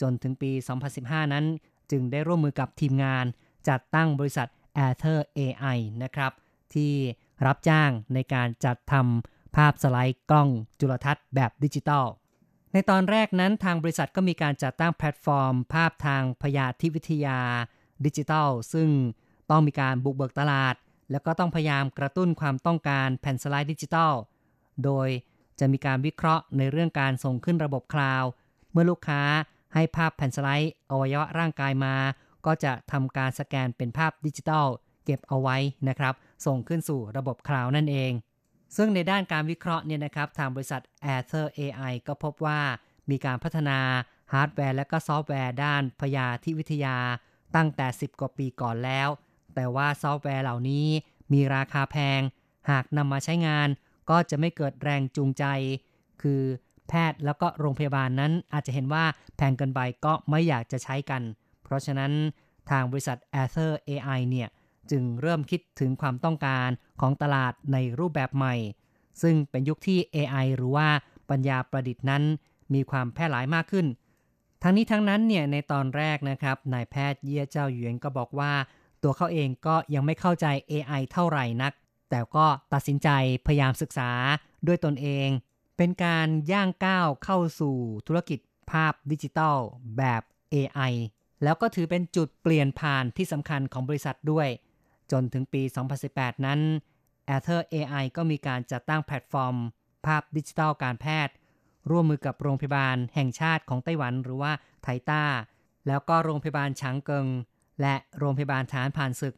[0.00, 0.50] จนถึงปี
[0.92, 1.44] 2015 นั้น
[1.90, 3.24] จึงได้ร่วมมือกับทีมงาน
[3.68, 4.48] จัดตั้งบริษัท
[4.86, 6.32] a e t h e r AI นะครับ
[6.74, 6.92] ที่
[7.46, 10.48] รับจ้างในการจัดทำภาพสไลด์กล้อง
[10.80, 12.06] จุลทรรศน์แบบดิจิตอล
[12.72, 17.40] ในตอนแรกนั้นทางบริษัทก็มีการจัดตั้งแพลตฟอร์ม ภาพทางพยาธิวิทยา
[18.04, 18.88] ดิจิตอลซึ่ง
[19.50, 20.74] ต้องมีการบุกเบิกตลาด
[21.10, 24.12] แล้วก็ต้องพยายามกระตุ้นความต้องการแผ่นสไลด์ดิจิตอล
[24.84, 25.08] โดย
[25.58, 28.30] จะมีการวิเคราะห์ในเรื่องการส่งขึ้นระบบคลาวด์
[28.72, 29.22] เมื่อลูกค้า
[29.74, 31.94] ให้ภาพแผ่นสไลด์อวัยวะร่างกายมา
[32.46, 34.66] ก็จะทำการสแกนเป็นภาพดิจิตอล
[35.04, 35.56] เก็บเอาไว้
[35.88, 36.14] นะครับ
[36.46, 38.12] ส่งขึ้นสู่ระบบคลาวด์นั่นเอง
[38.76, 40.82] ซึ่งในด้านการวิเคราะห์เนี่ยนะครับทางบริษัท
[41.14, 42.60] a e t h e r AI ก็พบว่า
[43.10, 43.78] มีการพัฒนา
[44.32, 46.96] ฮาร์ดแวร์และก็ซอฟต์แวร์ด้านพยาธิวิทยา
[47.56, 49.08] ตั้งแต่ 10 กว่าปีก่อนแล้ว
[49.54, 50.86] แต่ว่าซอฟต์แวร์เหล่านี้
[51.32, 52.20] มีราคาแพง
[52.70, 53.68] หากนำมาใช้งาน
[54.10, 55.44] ก็จะไม่เกิดแรงจูงใจ
[56.22, 56.42] คือ
[56.88, 59.04] แพทย์แล้วก็โรงพยาบาลนั้นอาจจะเห็นว่า
[59.36, 61.22] แพงเกินไปก็ไม่อยากจะใช้กัน
[61.64, 62.12] เพราะฉะนั้น
[62.70, 64.48] ทางบริษัท a t h e r AI เนี่ย
[64.90, 66.68] จึงเริ่มคิดถึงความต้องการ
[67.00, 68.54] ของตลาดในรูปแบบใหม่
[69.22, 70.88] ซึ่งเป็นยุคที่ AI หรือว่า
[71.30, 72.22] ปัญญาประดิษฐ์นั้น
[72.74, 73.86] มีความแพร่หลายมากขึ้น
[74.62, 78.52] ทั้งนี้ทั้งนั้นเนี่ยในตอนแรกนะครับนายแพทย์เยี่ยเจ้าหยวนก็บอกว่า
[79.02, 81.72] ตัวเขาเองก็ยังไม่เข้าใจ AI เท่าไหร่นัก
[82.10, 83.08] แต่ก็ตัดสินใจ
[83.46, 84.10] พยายามศึกษา
[84.66, 85.28] ด้วยตนเอง
[85.76, 88.38] เป็นการย่างก้าวเข้าสู่ธุรกิจ
[88.70, 89.58] ภาพดิจิทัล
[89.96, 90.22] แบบ
[90.54, 90.92] AI
[91.42, 94.48] แล้วก็ถือเป็นจุดเปลี่ยนผ่านที่สำคัญของบริษัทด้วย
[95.12, 95.62] จนถึงปี
[96.04, 96.60] 2018 นั้น
[97.36, 99.56] a e t h e r AI ก็มีการจัดตั้งแพลตฟอร์ม
[100.06, 101.34] ภาพดิจิทัลการแพทย์
[101.90, 105.24] ร่วมมือกับโรงพยาบาลแห่งชาติของไต้หวันหรือว่าไถต้า
[105.86, 107.26] แล้วก็โรงพยาบาลฉางเกิง
[107.80, 109.34] และโรงพยาบาลฐานผ่านศึก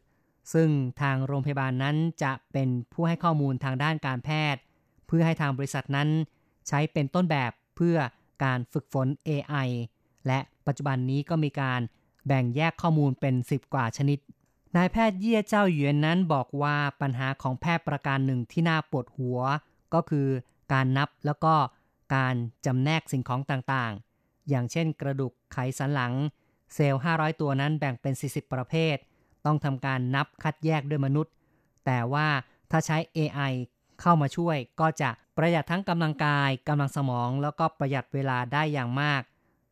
[0.53, 0.69] ซึ่ง
[1.01, 4.61] ทางโรงพยาบาลนั้นจะเป็นผู้ให้ข้อมูลทางด้านการแพทย์
[5.07, 6.09] เพื่อให้ทางบริษัทนั้น
[6.67, 7.97] ใช้เป็นต้นแบบเพื่อ
[8.43, 9.69] การฝึกฝน AI
[10.27, 11.81] และปัจจุบันนี้ก็มีการ
[12.27, 14.19] แบ่งแยกข้อมูลเป็น 10 กว่าชนิด
[14.75, 19.39] นายแพทย์เยี่ยเจ้าหยวนนั้นบอกว่าปัญหาของแพทย์ประการหนึ่งที่น่าปวดหัว
[19.93, 20.27] ก็คือ
[20.73, 21.53] การนับแล้วก็
[22.15, 26.13] การจำแนกสิ่งของต่างๆ อย่างเช่นกระดูกไขสันหลัง
[26.73, 28.95] เซลล์ 500 ตัวนั้นแบ่งเป็น 40 ประเภท
[29.45, 31.33] ต้องทำการนับคัดแยกด้วยมนุษย์
[31.85, 32.27] แต่ว่า
[32.71, 33.53] ถ้าใช้ AI
[34.01, 39.21] เข้ามาช่วยก็จะประหยัดทั้งกำลังกายกำลังสมอง แล้วก็ประหยัดเวลาได้อย่างมาก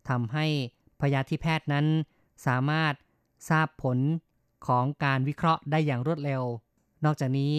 [0.09, 0.45] ทำให้
[1.01, 1.85] พยาธิแพทย์นั้น
[2.45, 2.93] สามารถ
[3.49, 3.97] ทราบผล
[4.67, 6.43] ของการวิเคราะห์ได้อย่างรวดเร็ว
[7.05, 7.57] นอกจากนี้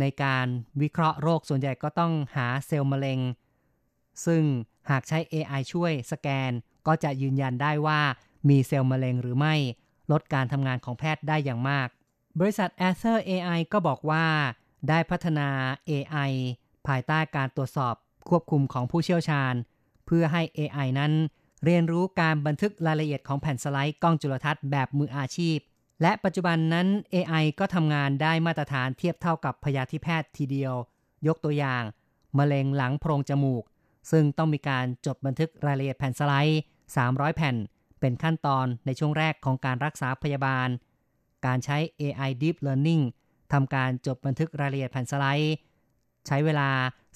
[0.00, 0.46] ในการ
[0.82, 3.20] วิเคราะห์โรคส่วนใหญ่ก็ต้องหาเซลล์มะเร็ง
[4.26, 4.42] ซึ่ง
[4.90, 6.50] หากใช้ AI ช่วยสแกน
[6.86, 8.00] ก็จะยืนยันได้ว่า
[8.48, 9.54] มีเซลล์มะเร็งหรือไม่
[10.12, 11.88] ลดการทำงานของแพทย์ได้อย่างมาก
[12.38, 14.26] บริษัท a t h e r AI ก็บอกว่า
[14.88, 15.48] ได้พัฒนา
[15.90, 16.32] AI
[16.86, 17.94] ภายใต้การตรวจสอบ
[18.28, 19.54] ควบคุมของผู้เชี่ยวชาญ
[20.06, 21.12] เพื่อให้ AI นั้น
[21.64, 25.58] เรียนรู้การบันทึกรายละเอียดของแผ่นสไลด์กล้องจุลทรรศน์แบบมืออาชีพ
[26.02, 30.74] และปัจจุบันนั้น AI ก็ทำงานได้มาตรฐานเทียบเท่ากับพยาธิแพทย์ทีเดียว
[31.26, 31.82] ยกตัวอย่าง
[32.38, 33.64] มะเร็งหลังโพรงจมูก
[34.10, 36.60] ซึ่งต้องมีการจดบันทึกรายละเอียดแผ่นสไลด์
[36.96, 37.56] 300 แผ่น
[38.00, 40.68] เป็นขั้นตอนในช่วงแรกของการรักษาพยาบาล
[41.46, 43.04] การใช้ AI Deep Learning
[43.52, 45.54] ทำการจดบันทึกรายละเอียดแผ่นสไลด์
[46.26, 46.70] ใช้เวลา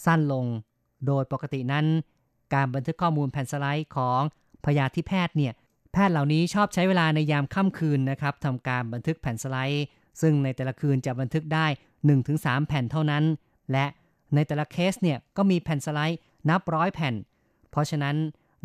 [0.05, 0.47] สั้นลง
[1.07, 1.87] โดยปกตินั้น
[2.55, 4.21] การบันทึกข้อมูลแผ่นสไลด์ของ
[4.65, 5.53] พยาธิแพทย์เนี่ย
[5.93, 9.87] แพทย์เหล่านี้ชอบใช้เวลาในยามค่ำคืนนะครับทำการบันทึกแผ่นสไลด์
[10.21, 11.67] ซึ่งในแต่ละคืนจะบันทึกได้
[12.17, 13.25] 1-3 แผ่นเท่านั้น
[13.73, 13.87] และ
[14.35, 16.19] ในแต่ละเคสเนี่ยก็มีแผ่นสไลด์
[16.51, 17.15] นับร้อยแผ่น
[17.71, 18.17] เพราะฉะนั้น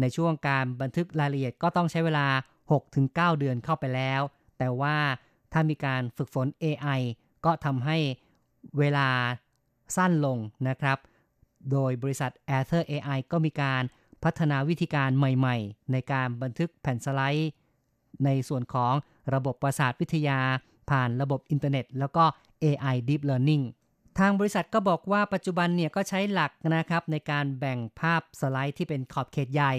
[0.02, 2.28] ในช่วงการบันทึกรายละเอียดก็ต้องใช้เวลา
[2.84, 4.22] 6-9 เดือนเข้าไปแล้ว
[4.58, 4.96] แต่ว่า
[5.52, 7.00] ถ้ามีการฝึกฝน AI
[7.46, 7.98] ก็ทำให้
[8.80, 9.08] เวลา
[9.96, 10.38] สั้นลง
[10.70, 10.98] นะครับ
[11.72, 13.84] โดยบริษัท a t h e r AI ก็มีการ
[14.24, 17.52] พัฒนาวิธีการใหม่ๆ ในการบันทึกแผ่นสไลด์
[18.26, 18.94] ในส่วนของ
[19.34, 20.40] ระบบประสาทวิทยา
[20.90, 22.24] ผ่านระบบอินเทอร์เน็ต แล้วก็
[22.64, 23.64] AI Deep Learning
[24.20, 29.74] ทางบริษัทก็บอกว่าปัจจุบันเนี่ยก็ใช้หลักนะครับในการแบ่งภาพสไลด์ที่เป็นขอบเขตใหญ่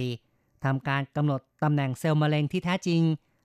[0.64, 3.02] ทำการกำหนดตำแหน่งเซลล์มะเร็งที่แท้จริง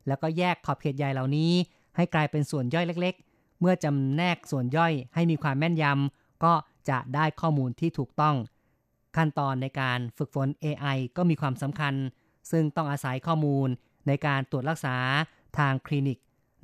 [0.08, 1.52] แล้วก็แยกขอบเขตใหญ่เหล่านี้
[1.96, 6.54] ให้กลายเป็นส่วนย่อยเล็ก ๆ เมื่อจำแนกส่วนย่อยให้มีความแม่นยำก็
[6.90, 8.36] จะได้ข้อมูลที่ถูกต้อง
[9.18, 11.94] ขั้นตอนในการฝึกฝน AI ก็มีความสำคัญ
[12.52, 13.70] ซึ่งต้องอาศัยข้อมูล
[14.08, 14.96] ในการตรวจรักษา
[15.58, 16.18] ทางคลินิก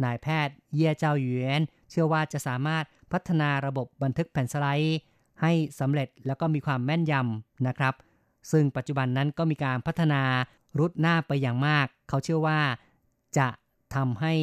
[0.03, 4.99] นายแพทย์เย่เจ้าหยวนเชื่อว่าจะสามารถพัฒนาระบบบันทึกแผ่นสไลด์
[5.41, 7.93] ให้สำเร็จแล้วก็มีความแม่นยำนะครับ
[8.51, 10.21] ซึ่งปัจจุบันนั้นก็มีการพัฒนา
[10.79, 12.59] รุดหน้าไปอย่างมาก เขาเชื่อว่า
[13.37, 13.47] จะ
[13.95, 14.33] ทำให้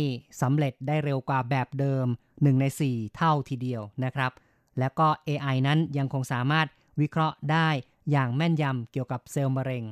[0.41, 4.33] สำเร็จได้เร็วกว่าแบบเดิม 1 ใน 4 เท่าทีเดียวนะครับ
[4.79, 6.67] แล้วก็ AI นั้นยังคงสามารถ
[7.01, 7.69] วิเคราะห์ได้
[8.11, 9.85] อย่างแม่นยำเกี่ยวกับเซลล์มะเร็ง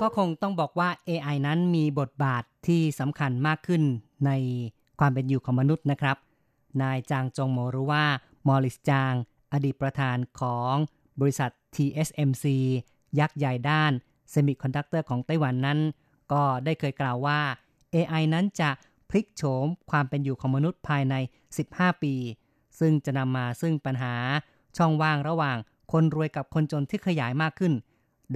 [0.00, 3.82] ก็คงต้องบอกว่า AI นั้นมีบทบาทที่สำคัญมากขึ้น
[4.26, 4.30] ใน
[5.00, 6.16] ความเป็นอยู่ของมนุษย์นะครับ
[6.82, 8.04] นายจางจงโมรู้ว่า
[8.48, 9.12] มอริสจาง
[9.52, 10.74] อดีตประธานของ
[11.20, 12.44] บริษัท TSMC
[13.18, 13.92] ยักษ์ใหญ่ด้าน
[14.30, 15.78] เซมิคอนดักเตอร์ของไต้หวันนั้น
[16.32, 17.40] ก็ได้เคยกล่าวว่า
[17.94, 18.70] AI นั้นจะ
[19.10, 21.14] พลิกโฉมความเป็นอยู่ของมนุษย์ภายใน
[21.58, 22.14] 15 ปี
[22.80, 24.14] ซึ่งจะนำมาซึ่งปัญหา
[24.76, 25.56] ช่องว่างระหว่าง
[25.92, 27.72] คนรวยกับคนจนที่ขยายมากขึ้น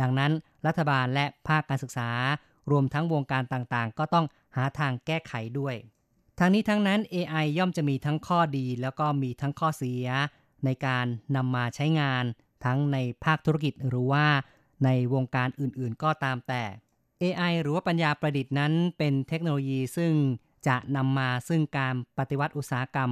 [0.01, 0.33] ดังนั้น
[0.67, 2.11] รัฐบาลและภาคการศึกษา
[2.71, 5.75] รวมทั้งวงการต่างๆ ก็ต้องหาทางแก้ไขด้วย
[6.39, 10.07] ทั้งนี้ทั้งนั้น AI ย่อมจะมีทั้งข้อดีแล้วก็มีทั้งข้อเสีย
[10.65, 12.25] ในการนำมาใช้งาน
[12.65, 14.27] ทั้งในภาคธุรกิจหรือว่า
[14.85, 16.63] ในวงการอื่นๆก็ตามแต่
[17.23, 20.13] AI หรือว่าปัญญาประดิษฐ์นั้นเป็นเทคโนโลยีซึ่ง
[20.67, 23.11] จะนำมาซึ่งการปฏิวัติอุตสาหกรรม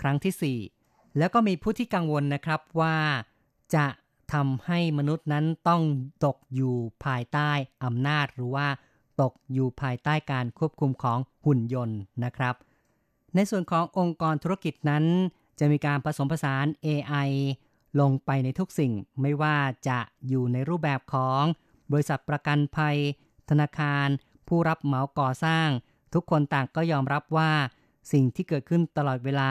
[0.00, 2.96] ครั้งที่ 4 แล้วก็มีผู้ที่กังวลนะครับว่า
[3.74, 3.86] จะ
[4.32, 5.82] ทำให้มนุษย์นั้นต้อง
[6.24, 7.50] ตกอยู่ภายใต้
[7.84, 8.68] อำนาจหรือว่า
[9.22, 12.54] ตกอยู่ภายใต้การควบคุมของหุ่นยนต์นะครับ
[13.34, 15.04] ในส่วนขององค์กรธุรกิจนั้น
[15.58, 17.30] จะมีการผสมผสาน AI
[18.00, 19.56] ลงไปในทุกสิ่งไม่ว่า
[19.88, 21.42] จะอยู่ในรูปแบบของ
[21.92, 22.98] บริษัทประกันภัย
[23.50, 24.08] ธนาคาร
[24.48, 25.68] ผู้รับเหมาก่อสร้าง
[26.14, 27.50] ทุกคนต่างก็ยอมรับว่า
[28.12, 29.50] สิ่งที่เกิดขึ้นตลอดเวลา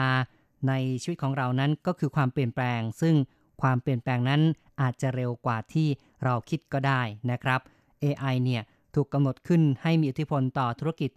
[0.68, 0.72] ใน
[1.02, 3.14] ชีวิตของเรานั้นก็คือความเปลี่ยนแปลง ซึ่ง
[3.62, 4.42] ความเปลี่ยนแปลงนั้น
[4.80, 5.88] อาจจะเร็วกว่าที่
[6.24, 7.60] เราคิดก็ได้นะครับ
[8.02, 8.62] AI เนี่ย
[8.94, 11.10] ถูกกำหนดขึ้นให้มีอิทธิพลต่อธุรกิจ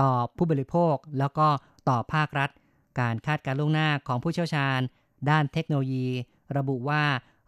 [0.00, 1.48] ต่อผู้บริโภค แล้วก็
[1.88, 2.50] ต่อภาครัฐ
[3.00, 4.80] การคาดการล่วงหน้าของผู้เชี่ยวชาญ
[5.30, 6.08] ด้านเทคโนโลยี
[6.56, 7.02] ระบุว่า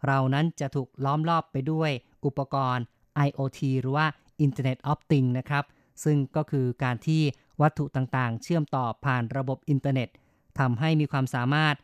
[0.07, 1.91] เรานั้นจะถูกล้อมรอบไปด้วย
[2.25, 2.83] อุปกรณ์
[3.27, 4.05] IoT หรือว่า
[4.45, 5.63] Internet of Things นะครับ
[6.03, 7.21] ซึ่งก็คือการที่
[7.61, 10.09] วัตถุต่างๆ เชื่อมต่อผ่านระบบอินเทอร์เน็ต
[10.59, 11.75] ทำให้มีความสามารถ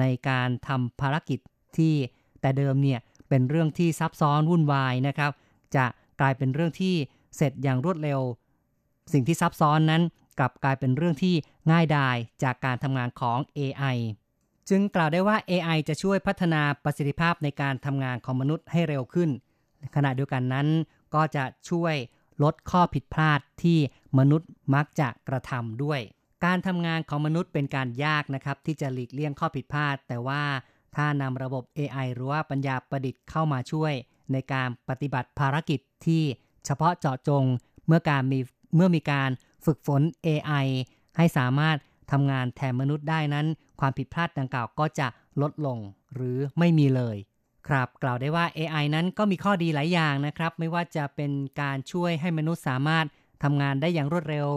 [0.00, 1.38] ในการทำภารกิจ
[1.76, 1.94] ที่
[2.40, 5.30] แต่เดิมเนี่ยเป็นเรื่องที่ซับซ้อนวุ่นวายนะครับ
[5.76, 5.86] จะ
[6.20, 6.94] กลายเป็นเรื่องที่
[7.36, 8.20] เสร็จอย่างรวดเร็ว
[9.12, 10.02] สิ่งที่ซับซ้อนนั้น
[10.38, 11.34] กลับกลายเป็นเรื่องที่
[11.70, 13.96] ง่ายดายจากการทำงานของ AI
[14.68, 19.30] จึงกล่าวได้ว่า AI จะช่วยพัฒนาประสิทธิภาพในการทำงานของมนุษย์ให้เร็วขึ้น
[19.94, 20.68] ขณะเดียวกันนั้น
[21.14, 21.94] ก็จะช่วย
[22.42, 23.78] ลดข้อผิดพลาดที่
[24.18, 26.00] มนุษย์มักจะกระทำด้วย
[26.44, 30.42] การทำงานของมนุษย์เป็นการยากนะครับ ที่จะหลีกเลี่ยงข้อผิดพลาด แต่ว่า
[30.96, 33.92] ถ้านำระบบ AI หรือว่าปัญญาประดิษฐ์เข้ามาช่วย
[34.32, 36.22] ในการปฏิบัติภารกิจที่
[36.64, 37.44] เฉพาะเจาะจง
[37.86, 38.38] เมื่อการมี
[38.76, 39.30] เมื่อมีการ
[39.64, 40.66] ฝึกฝน AI
[41.16, 41.76] ให้สามารถ
[42.10, 43.46] ทำงานแทนมนุษย์ได้นั้น
[43.80, 45.08] ความผิดพลาดดังกล่าวก็จะ
[45.42, 45.78] ลดลง
[46.14, 47.16] หรือไม่มีเลย
[47.68, 53.06] ครับกล่าวได้ว่า AI นั้นก็มีข้อดีหลายอย่างนะครับ ไม่ว่าจะเป็นการช่วยให้มนุษย์สามารถ
[53.42, 54.48] ทำงานได้อย่างรวดเร็ว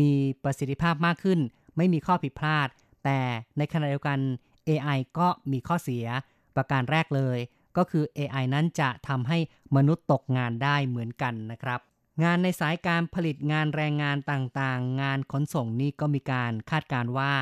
[0.00, 0.12] มี
[0.44, 1.40] ประสิทธิภาพมากขึ้น
[1.76, 2.68] ไม่มีข้อผิดพลาด
[3.04, 3.20] แต่
[3.58, 4.18] ในขณะเดียวกัน
[4.68, 6.06] AI ก็มีข้อเสีย
[6.54, 7.38] ประการแรกเลย
[7.76, 9.38] ก็คือ AI นั้นจะทำให้
[9.76, 11.80] มนุษย์ตกงานได้เหมือนกันนะครับ
[12.24, 17.32] งานในสายการผลิตงานแรงงานต่างๆ งานขนส่งนี่ก็มีการคาดการว่า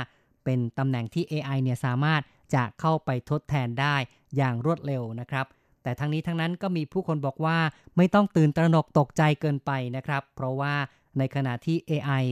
[0.44, 2.20] เป็นตำแหน่งที่ AI เนี่ยสามารถ
[2.54, 3.96] จะเข้าไปทดแทนได้
[4.36, 5.46] อย่างรวดเร็วนะครับ
[5.82, 7.58] แต่ทั้งนี้ทั้งนั้นก็มีผู้คนบอกว่า
[7.96, 10.74] ไม่ต้องตื่นตระหนกตกใจเกินไปนะครับ เพราะว่า
[11.18, 12.24] ในขณะที่ AI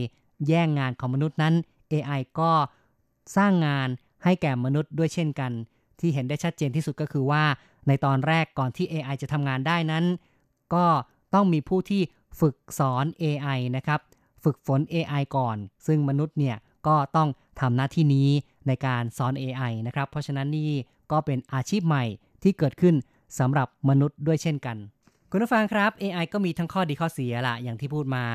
[0.47, 1.53] แย่งงานของมนุษย์นั้น
[1.91, 2.51] AI ก็
[3.37, 3.87] สร้างงาน
[4.23, 5.51] ให้แก่มนุษย์ด้วยเช่นกัน
[5.99, 7.43] ที่เห็นได้ชัดเจนที่สุดก็คือว่า
[7.87, 10.05] ในตอนแรกก่อนที่ AI จะทำงานได้นั้น
[10.73, 10.85] ก็
[11.33, 12.01] ต้องมีผู้ที่
[12.39, 13.99] ฝึกสอน AI นะครับ
[14.43, 16.55] ฝึกฝน AI ก่อน ซึ่งมนุษย์เนี่ย
[16.87, 18.29] ก็ต้องทำหน้าที่นี้
[18.67, 20.71] ในการสอน AI นะครับ เพราะฉะนั้นนี่
[21.11, 22.05] ก็เป็นอาชีพใหม่
[22.43, 22.95] ที่เกิดขึ้น
[23.39, 24.77] สำหรับมนุษย์ด้วยเช่นกัน
[25.31, 28.25] คุณผู้ฟังครับ AI ก็มีทั้งข้อดีข้อเสียละอย่างที่พูดมา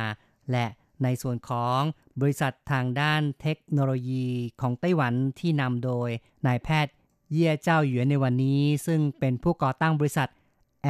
[0.53, 0.67] และ
[1.03, 1.81] ในส่วนของ
[2.21, 4.27] บริษัททางด้านเทคโนโลยี
[4.61, 6.09] ของไต้หวันที่นำโดย
[6.47, 6.95] นายแพทย์
[7.33, 10.29] เย่เจ้าหยวนในวันนี้ ซึ่งเป็นผู้ก่อตั้งบริษัท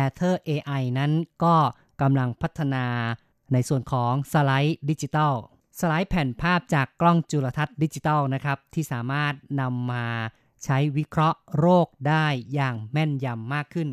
[0.04, 1.12] a t h e r AI นั้น
[1.44, 1.56] ก็
[2.02, 2.86] กำลังพัฒนา
[3.52, 5.34] ในส่วนของสไลด์ดิจิตอล
[5.78, 10.06] สไลด์แผ่นภาพจากกล้องจุลทรรศน์ดิจิตอลนะครับ ที่สามารถนำมา
[10.64, 13.88] ใช้วิเคราะห์โรคได้อย่างแม่นยำมากขึ้น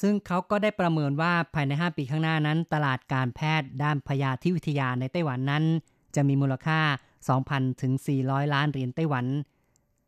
[0.00, 5.64] ซึ่งเขาก็ได้ประเมินว่าภายใน 5 ปีข้างหน้านั้น ตลาดการแพทย์ด้านพยาธิวิทยาในไต้หวันนั้น
[6.14, 6.80] จะมีมูลค่า
[7.30, 7.92] 2,000 ถึง
[8.24, 9.26] 400 ล้านเหรียญไต้หวัน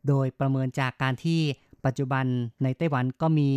[0.07, 1.41] โดยประเมินจากการที่
[1.85, 2.25] ปัจจุบัน
[2.63, 3.51] ในไต้หวันก็มี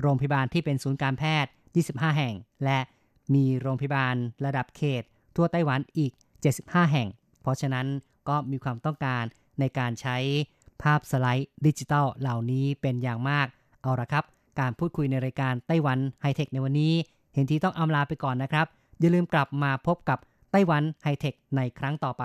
[0.00, 1.50] โรงพยาบาลที่เป็นศูนย์การแพทย์
[1.84, 2.34] 25 แห่ง
[2.64, 2.78] และ
[3.34, 5.02] มีโรงพยาบาลระดับเขต
[5.36, 6.12] ทั่วไต้หวันอีก
[6.44, 7.08] 75 แห่ง
[7.42, 7.86] เพราะฉะนั้น
[8.28, 9.24] ก็มีความต้องการ
[9.60, 10.16] ในการใช้
[10.82, 13.46] ภาพสไลด์ดิจิตอลเหล่านี้เป็นอย่างมาก
[13.82, 14.24] เอาละครับ
[14.60, 16.92] การพูดคุยในรายการไต้หวันไฮเทคในวันนี้
[17.34, 18.66] เห็นทีต้องอำลาไปก่อนนะครับ
[19.00, 20.18] อย่าลืมกลับมาพบกับ
[20.52, 22.24] ไต้หวันไฮเทคในครั้งต่อไป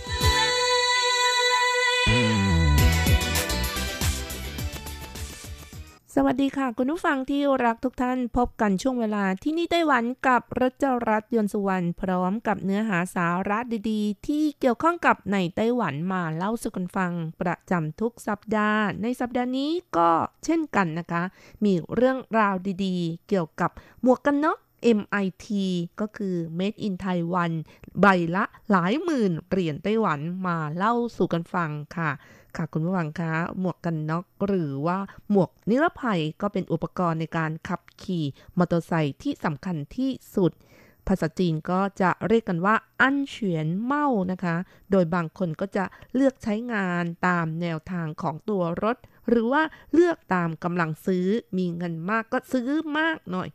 [6.15, 13.59] สวัสดีค่ะ คุณผู้ฟังที่รักทุกท่านพบกันช่วงเวลาที่นี่ไต้หวันกับรัชรัตน์ยนสุวรรณพร้อมกับเนื้อหาสาระ
[13.91, 20.11] ดีๆ ที่เกี่ยวข้องกับในไต้หวันมาเล่าสู่กันฟังประจำทุกสัปดาห์ ในสัปดาห์นี้ก็
[20.45, 21.23] เช่นกันนะคะ
[21.63, 23.71] มีเรื่องราวดีๆ เกี่ยวกับ
[24.01, 24.57] หมวกกันน็อก
[24.99, 25.47] MIT
[25.99, 27.51] ก็คือ Made in Taiwan
[28.01, 32.11] ใบละหลายหมื่นเหรียญไต้หวันมาเล่าสู่กันฟังค่ะ
[32.57, 34.97] ค่ะคุณผู้ฟังคะหมวกกันน็อกหรือว่า
[35.29, 38.25] หมวกนิรภัยก็เป็นอุปกรณ์ในการขับขี่
[38.57, 40.51] มอเตอร์ไซค์ที่สำคัญที่สุด
[41.07, 44.55] ภาษาจีนก็จะเรียกกันว่า อั้นเฉียนเมานะคะ
[44.91, 45.85] โดยบางคนก็จะ
[46.15, 48.97] เลือกใช้งานตามแนวทางของตัวรถ
[49.29, 53.49] หรือว่าเลือกตามกำลังซื้อมีเงินมากก็ซื้อมากหน่อย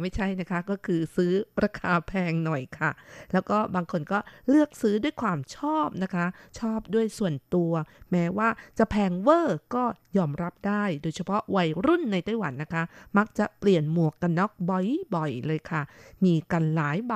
[0.00, 1.32] ไม่ใช่นะคะก็คือซื้อ
[1.64, 2.90] ราคาแพงหน่อยค่ะ
[3.32, 6.26] แล้วก็บางคนก็เลือกซื้อด้วยความชอบนะคะ
[6.60, 7.72] ชอบด้วยส่วนตัว
[8.12, 9.84] แม้ว่าจะแพงเวอร์ก็
[10.16, 12.82] ยอมรับได้ โดยเฉพาะวัยรุ่นในไต้หวันนะคะ
[13.16, 15.82] มักจะเปลี่ยนหมวกกันน็อกบ่อยๆเลยค่ะ
[16.24, 17.14] มีกันหลายใบ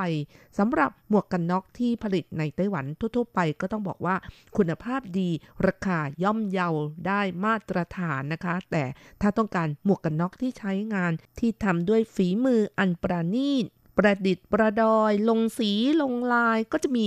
[0.59, 4.17] สำหรับหมวกกันน็อกที่ผลิตในไต้หวันทั่วๆไปก็ต้องบอกว่า
[4.57, 5.29] คุณภาพดี
[5.67, 6.69] ราคาย่อมเยา
[7.07, 8.85] ได้มาตรฐานนะคะ แต่
[9.21, 13.65] ถ้าต้องการหมวกกันน็อกที่ใช้งานที่ทำด้วยฝีมืออันประณีต
[13.97, 15.71] ประดิษฐ์ประดอย ลงสี
[16.03, 17.07] ลงลายก็จะมี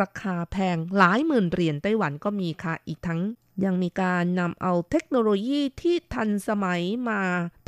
[0.00, 3.20] ราคาแพงหลายหมื่นเหรียญไต้หวันก็มีค่ะ อีกทั้ง
[3.64, 7.20] ยังมีการนำเอาเทคโนโลยีที่ทันสมัยมา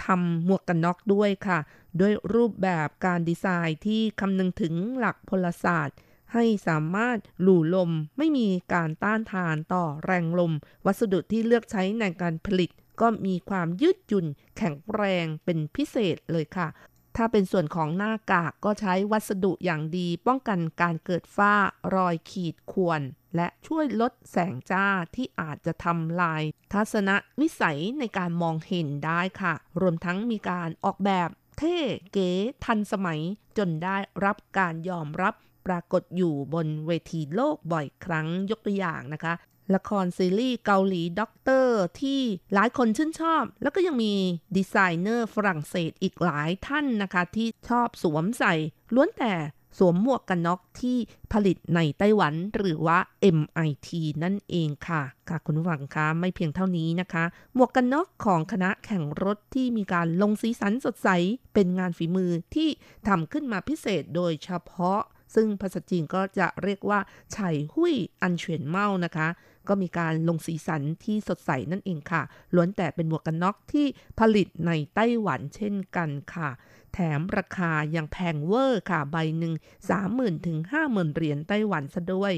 [0.05, 1.59] ทำหมวกกันน็อกด้วยค่ะ
[2.00, 5.98] ด้วยรูปแบบการดีไซน์ที่คำนึงถึงหลักพลศาสตร์
[6.33, 10.52] ให้สามารถหลู่ลมไม่มีการต้านทานต่อแรงลม
[10.87, 14.26] วัสดุที่เลือกใช้ในการผลิตก็มีความยืดหยุ่น
[14.57, 16.68] แข็งแรงเป็นพิเศษเลยค่ะ
[17.16, 21.55] ถ้าเป็นส่วนของหน้ากากก็ใช้วัสดุอย่างดีป้องกันการเกิดฝ้า
[21.94, 23.01] รอยขีดข่วน
[23.37, 31.79] และช่วยลดแสงจ้าที่อาจจะทำลาย ทัศนวิสัยในการมองเห็นได้ค่ะ รวมทั้งมีการออกแบบเท่
[32.12, 32.31] เก๋
[32.64, 33.20] ทันสมัย
[33.59, 35.35] จนได้รับการยอมรับ
[35.66, 39.35] ปรากฏอยู่บนเวทีโลกบ่อยครั้งยกตัวอย่างนะคะ
[39.75, 42.20] ละครซีรีส์เกาหลีด็อกเตอร์ที่
[42.55, 44.14] หลายคนชื่นชอบ แล้วก็ยังมี
[44.57, 48.55] ดีไซเนอร์ฝรั่งเศสอีกหลายท่านนะคะ ที่ชอบสวมใส่
[48.94, 49.35] ล้วนแต่
[49.79, 50.98] สวมหมวกกันน็อกที่
[51.33, 52.98] ผลิตในไต้หวันหรือว่า
[53.37, 53.88] MIT
[54.22, 61.09] นั่นเองค่ะ ค่ะคุณผู้ฟังคะไม่เพียงเท่านี้นะคะ หมวกกันน็อกของคณะแข่งรถที่มีการลงสีสันสดใส
[61.55, 62.68] เป็นงานฝีมือที่
[63.09, 65.01] ทำขึ้นมาพิเศษโดยเฉพาะ
[65.35, 67.01] ซึ่งภาษาจีนก็จะเรียกว่า
[67.33, 67.38] ไฉ
[67.75, 69.29] หุยอันเฉียนเมานะคะ
[69.68, 72.22] ก็มีการลงสีสันที่สดใสนั่นเองค่ะ
[72.55, 73.87] ล้วนแต่เป็นหมวกกันน็อกที่
[74.20, 76.51] ผลิตในไต้หวันเช่นกันค่ะ
[76.92, 79.55] แถมราคายังแพงเวอร์ค่ะ ใบหนึ่ง
[80.01, 82.35] 30,000ถึง50,000เหรียญไต้หวันซะด้วย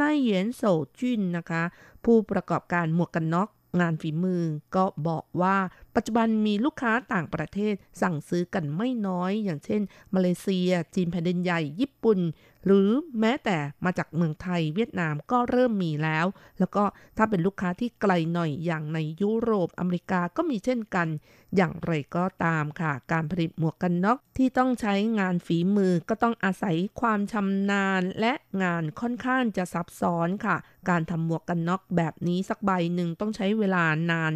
[0.00, 0.62] นายเหยียนโซ
[0.98, 1.62] จุนนะคะ
[2.04, 3.48] ผู้ประกอบการหมวกกันน็อก
[3.80, 4.42] งานฝีมือ
[4.76, 5.56] ก็บอกว่า
[5.94, 9.80] ปัจจุบันมีลูกค้าต่างประเทศสั่งซื้อกันไม่น้อย อย่างเช่น
[10.14, 12.18] มาเลเซีย จีนแผ่นดินใหญ่ ญี่ปุ่น
[12.66, 12.88] หรือ
[13.20, 16.26] แม้แต่มาจากเมืองไทยเวียดนามก็เริ่มมีแล้ว
[16.58, 16.84] แล้วก็
[17.16, 21.08] ถ้าเป็นลูกค้าที่ไกลหน่อยอย่างในยุโรปอเมริกาก็มีเช่นกัน
[21.56, 30.56] อย่างไรก็ตามค่ะ การผลิตหมวกกันน็อกที่ต้องใช้งานฝีมือก็ต้องอาศัยความชำนาญและงานค่อนข้างจะซับซ้อนค่ะ
[30.88, 34.32] การทำหมวกกันน็อกแบบนี้สักใบหนึ่งต้องใช้เวลานาน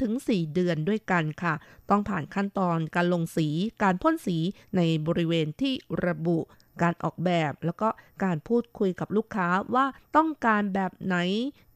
[0.00, 1.54] 3-4 เดือนด้วยกันค่ะ
[1.90, 3.48] ต้องผ่านขั้นตอนการลงสี
[3.82, 4.38] การพ่นสี
[4.76, 5.74] ในบริเวณที่
[6.06, 6.38] ระบุ
[6.82, 7.88] การออกแบบ แล้วก็
[8.24, 11.16] การพูดคุยกับลูกค้าว่าต้องการแบบไหน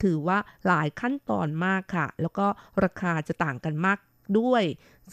[0.03, 2.47] ถือว่าหลายขั้นตอนมากค่ะ แล้วก็
[2.85, 3.99] ราคาจะต่างกันมาก
[4.39, 4.65] ด้วย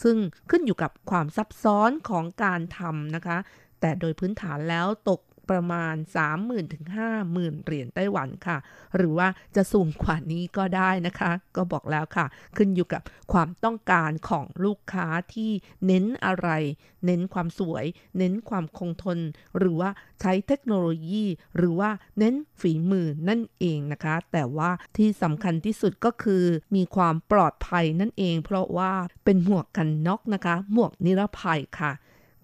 [0.02, 0.16] ซึ่ง
[0.50, 3.38] ขึ้นอยู่กับความซับซ้อนของการทำนะคะ
[3.80, 5.20] แต่โดยพื้นฐานแล้วตก
[5.50, 5.94] ประมาณ
[6.34, 6.84] 30,000ถึง
[7.26, 8.58] 50,000 เหรียญไต้หวันค่ะ
[8.96, 12.26] หรือว่าจะสูงกว่านี้ก็ได้นะคะ ก็บอกแล้วค่ะ
[12.56, 15.50] ขึ้นอยู่กับความต้องการของลูกค้าที่
[15.86, 16.48] เน้นอะไร
[17.06, 17.84] เน้นความสวย
[18.18, 19.18] เน้นความคงทน
[19.58, 19.90] หรือว่า
[20.20, 21.24] ใช้เทคโนโลยี
[21.56, 26.44] หรือว่าเน้นฝีมือนั่นเองนะคะ แต่ว่าที่สำคัญที่สุดก็คือ
[26.74, 28.92] มีความปลอดภัยนั่นเอง เพราะว่า
[29.24, 31.92] เป็นหมวกกันน็อกนะคะ หมวกนิรภัยค่ะ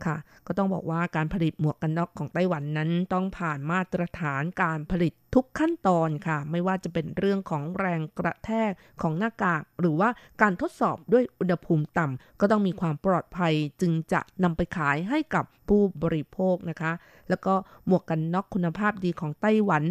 [0.07, 8.71] ค่ะ ก็ต้องบอกว่าการผลิตหมวกกันน็อกของไต้หวันนั้นต้องผ่านมาตรฐานการผลิตทุกขั้นตอนค่ะ ไม่ว่าจะเป็นเรื่องของแรงกระแทก
[9.03, 10.09] ของหน้ากาก หรือว่า
[10.43, 16.93] การทดสอบด้วยอุณหภูมิต่ำก็ต้องมีความปลอดภัยจึงจะนำไปขายให้กับผู้บริโภคนะคะ
[17.29, 17.55] แล้วก็
[17.87, 19.85] หมวกกันน็อกคุณภาพดีของไต้หวัน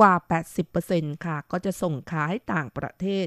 [0.00, 0.14] กว่า
[0.68, 3.26] 80%ค่ะ ก็จะส่งขายต่างประเทศ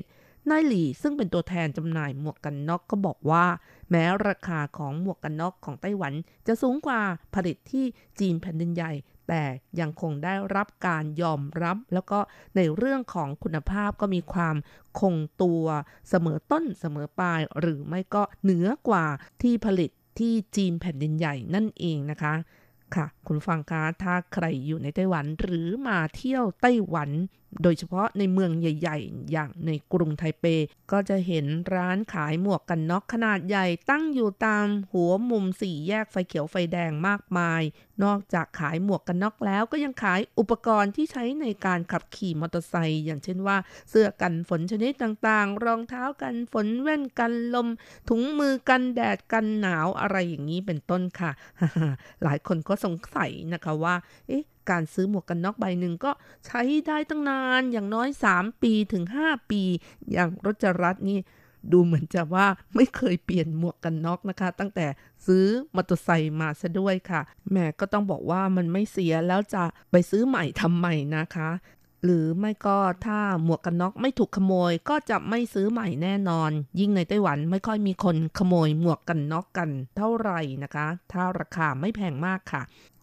[0.50, 3.46] นายหลี่ซึ่งเป็นตัวแทนจำหน่ายหมวกกันน็อกก็บอกว่า
[3.92, 6.14] แม้ราคาของหมวกกันน็อกของไต้หวัน
[6.48, 7.02] จะสูงกว่า
[7.36, 7.86] ผลิตที่
[8.20, 8.92] จีนแผ่นดินใหญ่
[9.28, 9.44] แต่
[9.80, 12.20] ยังคงได้รับการยอมรับ แล้วก็
[12.56, 14.56] ในเรื่องของคุณภาพก็มีความ
[15.00, 15.66] คงตัว
[16.10, 19.06] เสมอต้นเสมอปลาย หรือไม่ก็เหนือกว่า
[19.42, 22.34] ที่ผลิตที่จีนแผ่นดินใหญ่นั่นเองนะคะ
[22.96, 27.10] ค่ะ คุณฟังคะ ถ้าใครอยู่ในไต้หวันหรือมาเที่ยวไต้หวัน
[27.64, 30.45] โดยเฉพาะในเมืองใหญ่ ๆ อย่างในกรุงไทเป
[30.91, 31.45] ก็จะเห็น
[31.76, 37.62] ร้านขายหมวกกันน็อกขนาดใหญ่ตั้งอยู่ตามหัวมุมสี่แยกไฟเขียวไฟแดงมากมาย
[38.04, 43.58] นอกจากขายหมวกกันน็อกแล้วก็ยังขายอุปกรณ์ที่ใช้ในการขับขี่มอเตอร์ไซค์อย่างเช่นว่า
[43.89, 47.68] เสื้อกันฝนชนิดต่างๆ รองเท้ากันฝนแว่นกันลม
[48.10, 51.32] ถุงมือกันแดดกันหนาวอะไรอย่างนี้เป็นต้นค่ะ
[52.24, 53.95] หลายคนก็สงสัยนะคะว่า
[54.28, 56.12] เอ๊ะ การซื้อหมวกกันน็อกใบหนึ่งก็
[56.46, 59.62] ใช้ได้ตั้งนานอย่างน้อย 3 ปีถึง 5 ปี
[60.12, 61.20] อย่างรจรัตนี่
[61.72, 64.88] ดูเหมือนจะว่าไม่เคยเปลี่ยนหมวกกันน็อกนะคะ ตั้งแต่
[65.28, 65.46] ซื้อ
[65.76, 71.50] มอเตอร์ไซค์มาซะด้วยค่ะ แม่ก็ต้องบอกว่ามันไม่เสียแล้วจะไปซื้อใหม่ทำใหม่นะคะ
[72.06, 82.62] หรือไม่ก็ถ้าหมวกกันน็อกไม่ถูกขโมยก็จะไม่ซื้อใหม่แน่นอน ยิ่งในไต้หวันไม่ค่อยมีคนขโมยหมวกกันน็อกกันเท่าไหร่นะคะ ถ้าราคาไม่แพงมากค่ะ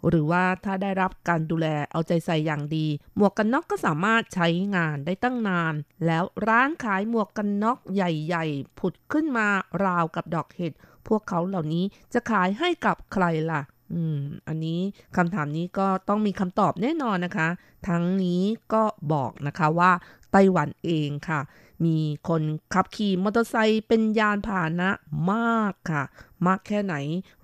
[0.09, 2.87] หรือว่าถ้าได้รับการดูแลเอาใจใส่อย่างดี
[3.17, 5.75] หมวกกันน็อกก็สามารถใช้งานได้ตั้งนาน
[6.07, 9.49] แล้วร้านขายหมวกกันน็อกใหญ่ ๆ ผุดขึ้นมา
[9.85, 10.73] ราวกับดอกเห็ด
[11.09, 14.81] พวกเขาเหล่านี้จะขายให้กับใครล่ะ อืม อันนี้
[15.17, 17.49] คำถามนี้ก็ต้องมีคำตอบแน่นอนนะคะ
[17.89, 18.43] ทั้งนี้
[18.73, 18.83] ก็
[19.13, 19.93] บอกนะคะว่า
[20.33, 21.41] ไต้หวันเองค่ะ
[21.85, 21.97] มี
[22.29, 22.43] คน
[22.75, 24.91] ขับขี่มอเตอร์ไซค์เป็นยานพาหนะ
[25.33, 26.03] มากค่ะ
[26.47, 26.95] มากแค่ไหน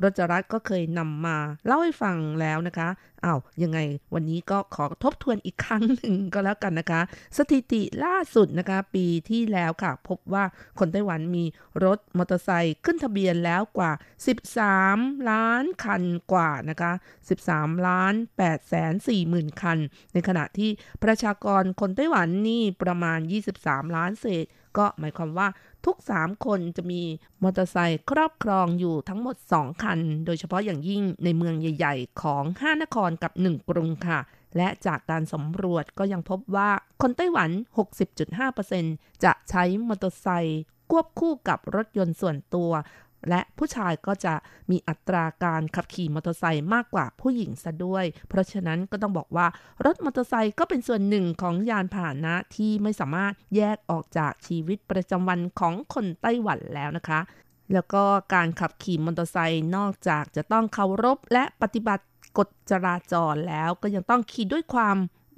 [0.03, 1.37] รจรัตก็เคยนำมา
[1.67, 2.89] เล่าให้ฟังแล้วนะคะ
[3.25, 3.79] อา้าวยังไง
[4.15, 7.01] วันนี้ก็ขอทบทวนอีกครั้งหนึ่งก็แล้วกันนะคะ
[7.37, 10.45] สถิติล่าสุดนะคะ ปีที่แล้วค่ะ พบว่า
[10.79, 11.45] คนไต้หวันมี
[11.85, 13.93] รถมอเตอร์ไซค์ขึ้นทะเบียนแล้วกว่า
[14.61, 16.93] 13 ล้านคันกว่านะคะ
[17.39, 19.79] 13 ล้าน8แสน4หมื่นคัน
[20.13, 20.71] ในขณะที่
[21.03, 23.19] ประชากรคนไต้หวันนี่ประมาณ
[23.57, 24.47] 23 ล้านเศษ
[24.79, 25.49] ก็หมายความว่า
[25.87, 27.03] ทุก 3 คนจะมี
[27.43, 34.21] มอเตอร์ไซค์ครอบครองอยู่ทั้งหมด 2 คัน โดยเฉพาะอย่างยิ่งในเมืองใหญ่ ๆ ของ 5 นครกับ 1 กรุงค่ะ
[34.57, 36.71] และจากการสำรวจก็ยังพบว่า
[37.03, 37.51] คนไต้หวัน
[38.57, 42.71] 60.5%จะใช้มอเตอร์ไซค์ควบคู่กับรถยนต์ส่วนตัว
[43.29, 44.35] และผู้ชายก็จะ
[44.71, 49.47] มีอัตราการขับขี่มอเตอร์ไซค์มากกว่าผู้หญิงซะด้วย เพราะฉะนั้นก็ต้องบอกว่า
[49.85, 57.21] รถมอเตอร์ไซค์ก็เป็นส่วนหนึ่งของยานพาหนะที่ไม่สามารถแยกออกจากชีวิตประจำวันของคนไต้หวันแล้วนะคะ
[57.73, 58.03] แล้วก็
[58.35, 62.05] การขับขี่มอเตอร์ไซค์นอกจากจะต้องเคารพและปฏิบัติ
[62.39, 64.97] กฎจราจรแล้วก็ยังต้องขี่ด้วยความ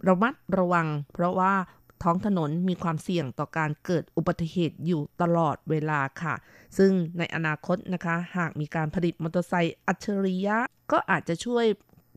[0.09, 1.55] ระมัดระวัง เพราะว่า
[2.03, 6.35] ท้องถนนมีความเสี่ยงต่อการเกิดอุบัติเหตุอยู่ตลอดเวลาค่ะ
[6.79, 10.59] ซึ่งในอนาคตนะคะ หากมีการผลิตมอเตอร์ไซค์อัจฉริยะ
[10.93, 11.67] ก็อาจจะช่วย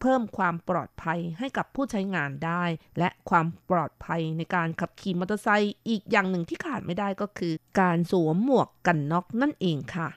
[0.02, 2.64] เพิ่มความปลอดภัยให้กับผู้ใช้งานได้
[3.00, 10.08] และความปลอดภัยในการขับขี่มอเตอร์ไซค์อีกอย่างหนึ่งที่ขาดไม่ได้ก็คือ การสวมหมวกกันน็อกนั่นเองค่ะ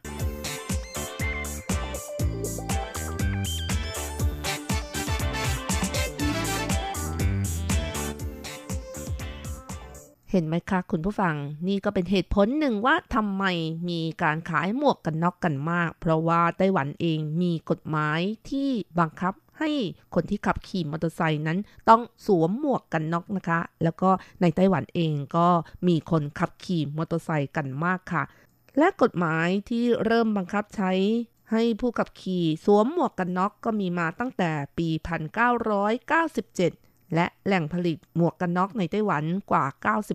[10.31, 11.35] เห็นไหมคะคุณผู้ฟัง
[11.69, 13.45] นี่ก็เป็นเหตุผลหนึ่งว่าทำไม
[13.89, 18.21] มีการขายหมวกกันน็อกกันมาก เพราะว่าไต้หวันเองมีกฎหมาย
[18.51, 18.69] ที่
[18.99, 19.71] บังคับให้
[20.15, 21.59] คนที่ขับขี่มอเตอร์ไซค์นั้น
[21.89, 24.11] ต้องสวมหมวกกันน็อกนะคะ แล้วก็
[24.41, 25.49] ในไต้หวันเองก็
[25.89, 28.23] มีคนขับขี่มอเตอร์ไซค์กันมากค่ะ
[28.79, 30.93] และกฎหมายที่เริ่มบังคับใช้
[31.53, 39.65] ให้ผู้ขับขี่สวมหมวกกันน็อกก็มีมาตั้งแต่ปี 1997 และแหล่งผลิตหมวกกันน็อกในไต้หวันกว่า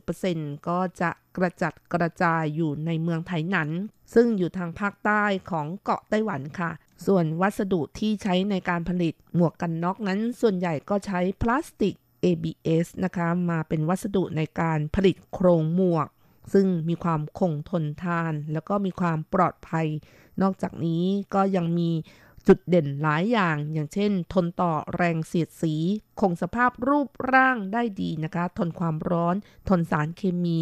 [0.10, 3.70] 90%ก็จะกระจัดกระจายอยู่ในเมืองไถหนัน
[4.14, 6.72] ซึ่งอยู่ทางภาคใต้ของเกาะไต้หวันค่ะ
[7.06, 16.08] ส่วนวัสดุที่ใช้ในการผลิตหมวกกันน็อกนั้น ส่วนใหญ่ก็ใช้พลาสติก ABS นะคะ มาเป็นวัสดุในการผลิตโครงหมวก
[16.54, 19.88] ซึ่งมีความคงทนทาน แล้วก็มีความปลอดภัย
[20.42, 21.90] นอกจากนี้ก็ยังมี
[22.48, 25.76] จุดเด่นหลายอย่าง อย่างเช่น ทนต่อแรงเสียดสี
[26.20, 29.36] คงสภาพรูปร่างได้ดีนะคะ ทนความร้อน
[29.70, 30.60] ทนสารเคมี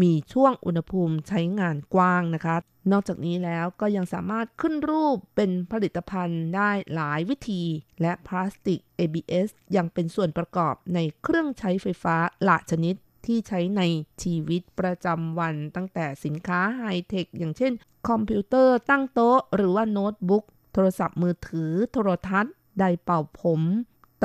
[0.00, 2.56] มีช่วงอุณหภูมิใช้งานกว้างนะคะ
[2.92, 7.62] นอกจากนี้แล้วก็ยังสามารถขึ้นรูปเป็นผลิตภัณฑ์ได้หลายวิธี
[8.00, 12.94] และพลาสติก ABS ยังเป็นส่วนประกอบในเครื่องใช้ไฟฟ้าหลายชนิด
[13.26, 13.82] ที่ใช้ใน
[14.22, 17.72] ชีวิตประจำวันตั้งแต่สินค้าไฮเทค อย่างเช่น
[18.08, 20.44] คอมพิวเตอร์ตั้งโต๊ะ หรือว่าโน้ตบุ๊ก
[20.78, 23.60] โทรศัพท์มือถือ โทรทัศน์ ไดร์เป่าผม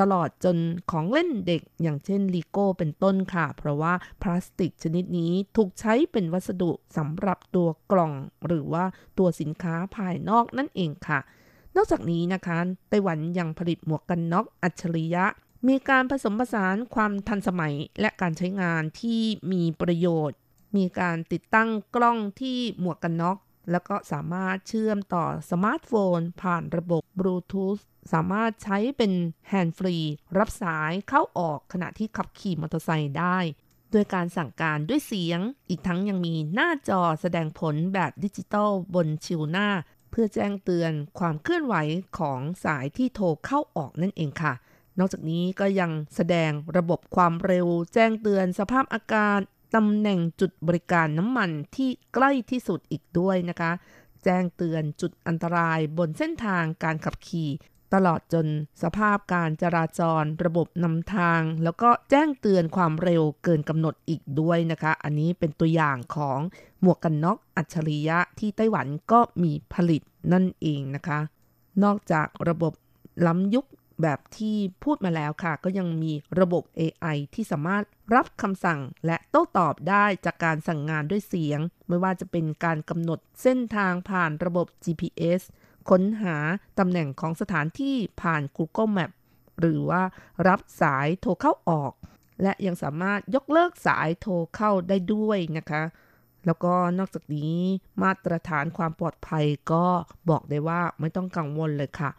[0.00, 0.56] ตลอดจน
[0.90, 3.92] ของเล่นเด็กอย่างเช่นเลโก้เป็นต้นค่ะ เพราะว่า
[4.22, 8.12] พลาสติกชนิดนี้ถูกใช้เป็นวัสดุสำหรับตัวกล่อง
[8.46, 8.84] หรือว่า
[9.18, 11.18] ตัวสินค้าภายนอกนั่นเองค่ะ
[11.76, 15.24] นอกจากนี้นะคะ ไต้หวันยังผลิตหมวกกันน็อกอัจฉริยะ
[15.68, 19.22] มีการผสมผสานความทันสมัยและการใช้งานที่
[19.52, 20.38] มีประโยชน์
[20.76, 23.38] มีการติดตั้งกล้องที่หมวกกันน็อก
[23.70, 27.78] แล้วก็สามารถเชื่อมต่อสมาร์ทโฟน ผ่านระบบบลูทูธ
[28.12, 29.12] สามารถใช้เป็น
[29.48, 29.96] hands-free
[30.38, 33.38] รับสายเข้าออกขณะที่ขับขี่มอเตอร์ไซค์ได้
[33.92, 39.68] โดยการสั่งการด้วยเสียง อีกทั้งยังมีหน้าจอแสดงผลแบบดิจิตอลบนชิวหน้า
[40.10, 41.74] เพื่อแจ้งเตือนความเคลื่อนไหว
[42.18, 44.54] ของสายที่โทรเข้าออกนั่นเองค่ะ
[44.98, 49.40] นอกจากนี้ก็ยังแสดงระบบความเร็ว แจ้งเตือนสภาพอากาศ
[49.74, 53.72] ตำแหน่งจุดบริการน้ำมันที่ใกล้ที่สุดอีกด้วยนะคะ
[54.24, 57.50] แจ้งเตือนจุดอันตรายบนเส้นทางการขับขี่
[57.94, 58.46] ตลอดจน
[58.82, 66.40] สภาพการจราจรระบบนำทาง แล้วก็แจ้งเตือนความเร็วเกินกำหนดอีกด้วยนะคะ อันนี้เป็นตัวอย่างของ
[66.80, 70.02] หมวกกันน็อกอัจฉริยะที่ไต้หวันก็มีผลิต
[70.32, 71.18] นั่นเองนะคะ
[71.84, 72.72] นอกจากระบบ
[73.26, 73.66] ล้ำยุค
[74.02, 77.84] แบบที่พูดมาแล้วค่ะ ก็ยังมีระบบ AI ที่สามารถ
[78.14, 85.42] รับคำสั่งและโต้ตอบได้จากการสั่งงานด้วยเสียง ไม่ว่าจะเป็นการกำหนดเส้นทางผ่านระบบ GPS
[85.90, 86.36] ค้นหา
[86.78, 89.10] ตำแหน่งของสถานที่ผ่าน Google Map
[89.60, 90.02] หรือว่า
[90.48, 91.92] รับสายโทรเข้าออก
[92.42, 95.82] และยังสามารถยกเลิกสายโทรเข้าได้ด้วยนะคะ
[96.46, 97.58] แล้วก็นอกจากนี้
[98.02, 99.84] มาตรฐานความปลอดภัยก็
[100.30, 102.10] บอกได้ว่าไม่ต้องกังวลเลยค่ะ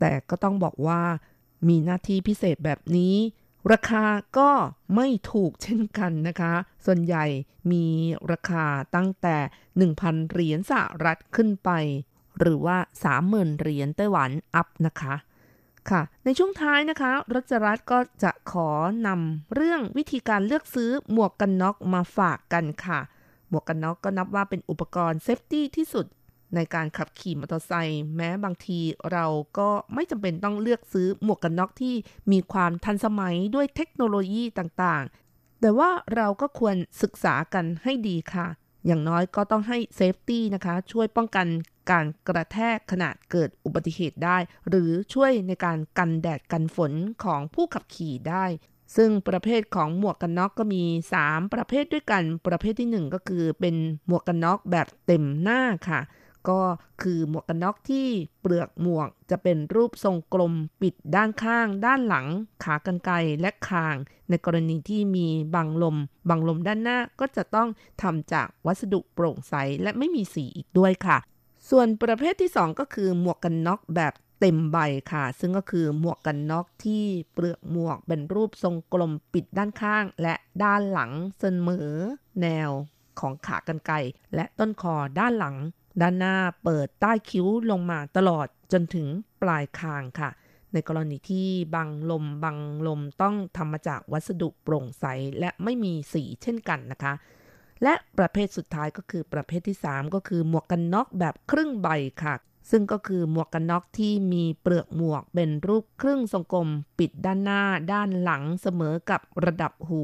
[0.00, 1.00] แต่ก็ต้องบอกว่า
[1.68, 3.14] มีหน้าที่พิเศษแบบนี้
[3.72, 4.04] ราคา
[4.38, 4.50] ก็
[4.96, 6.52] ไม่ถูกเช่นกันนะคะ
[6.86, 7.24] ส่วนใหญ่
[7.72, 7.86] มี
[8.32, 8.66] ราคา
[8.96, 9.36] ตั้งแต่
[9.84, 11.70] 1,000 เหรียญสหรัฐขึ้นไป
[12.38, 12.78] หรือว่า
[13.18, 15.14] 30,000 เหรียญไต้หวันอัพนะคะ
[15.90, 18.70] ค่ะ ในช่วงท้ายนะคะ รัชรัตน์ก็จะขอ
[19.06, 23.00] นำเรื่องวิธีการเลือกซื้อหมวกกันน็อกมาฝากกันค่ะ
[23.48, 26.06] หมวกกันน็อกก็นับว่าเป็นอุปกรณ์ safety ที่สุด
[26.54, 28.80] ในการขับขี่มอเตอร์ไซค์แม้บางที
[29.12, 29.26] เรา
[29.58, 31.94] ก็ไม่จำเป็นต้องเลือกซื้อหมวกกันน็อกที่
[32.32, 38.46] มีความทันสมัยด้วยเทคโนโลยีต่างๆ แต่ว่าเราก็ควรศึกษากันให้ดีค่ะ
[38.86, 41.46] อย่างน้อยก็ต้องให้ safety นะคะ ช่วยป้องกัน
[41.90, 44.38] การกระแทกขณะเกิดอุบัติเหตุได้
[44.68, 46.92] หรือช่วยในการกันแดดกันฝน
[47.24, 48.44] ของผู้ขับขี่ได้
[48.96, 50.84] ซึ่งประเภทของหมวกกันน็อกก็มี
[51.22, 53.74] 3 ประเภทด้วยกัน ประเภทที่ 1 ก็คือเป็น
[54.06, 56.00] หมวกกันน็อกแบบเต็มหน้าค่ะ
[56.48, 56.60] ก็
[57.02, 58.06] คือหมวกกันน็อกที่
[58.40, 62.26] เปลือกหมวกจะเป็นรูปทรงกลมปิดด้านข้าง ด้านหลัง
[62.64, 63.96] ขากรรไกรและคาง
[64.28, 65.96] ในกรณีที่มีบังลม
[66.28, 67.68] บังลมด้านหน้าก็จะต้อง
[68.02, 71.18] ทำจากวัสดุโปร่งใสและไม่มีสีอีกด้วยค่ะ
[71.70, 74.78] ส่วนประเภทที่ 2 ก็คือหมวกกันน็อกแบบเต็มใบ
[75.12, 80.34] ค่ะ ซึ่งก็คือหมวกกันน็อกที่เปลือกหมวกเป็นรูปทรงกลมปิดด้านข้าง และ
[80.64, 81.90] ด้านหลังเสมอ
[82.42, 82.70] แนว
[83.20, 83.94] ของขากรรไกร
[84.34, 85.56] และต้นคอด้านหลัง
[86.00, 89.06] ด้านหน้าเปิดใต้คิ้วลงมาตลอดจนถึง
[89.42, 90.30] ปลายคางค่ะ
[90.72, 95.04] ในกรณีที่บังลมบังลมต้องทำมาจากวัสดุโปร่งใส
[95.38, 97.12] และไม่มีสีเช่นกันนะคะ
[97.82, 101.88] และประเภทสุดท้ายก็คือประเภทที่ 3 ก็คือหมวกกันน็อกแบบครึ่งใบ
[102.24, 102.34] ค่ะ
[102.70, 106.68] ซึ่งก็คือหมวกกันน็อกที่มีเปลือกหมวกเป็นรูปครึ่งทรงกลม
[106.98, 110.02] ปิดด้านหน้าด้านหลังเสมอกับระดับหู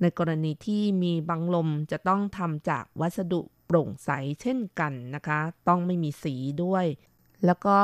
[0.00, 4.10] ในกรณีที่มีบังลมจะต้องทำจากวัสดุ โปร่งใส
[4.42, 5.38] เช่นกันนะคะ
[5.68, 6.86] ต้องไม่มีสีด้วย
[7.46, 7.76] แล้วก็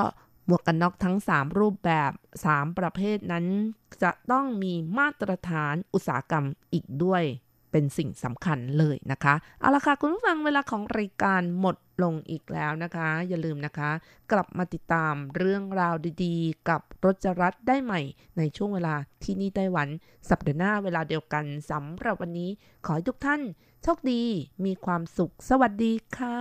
[0.46, 2.12] หมวกกันน็อกทั้ง 3 รูปแบบ
[2.44, 3.46] 3 ประเภทนั้น
[4.02, 7.24] จะต้องมีมาตรฐานอุตสาหกรรมอีกด้วย
[7.70, 13.90] เป็นสิ่งสำคัญเลยนะคะ เอาละค่ะคุณผู้ฟังเวลาของรายการหมดลงอีกแล้วนะคะ อย่าลืมนะคะ
[14.32, 18.00] กลับมาติดตามเรื่องราวดีๆ กับรจรัสได้ใหม่
[18.38, 19.88] ในช่วงเวลาที่นี่ไต้หวัน
[20.30, 22.50] สัปดาห์หน้าเวลาเดียวกันสำหรับวันนี้
[22.84, 23.40] ขอให้ทุกท่าน
[23.86, 24.24] โชคดี
[24.64, 26.40] มีความสุข สวัสดีค่ะ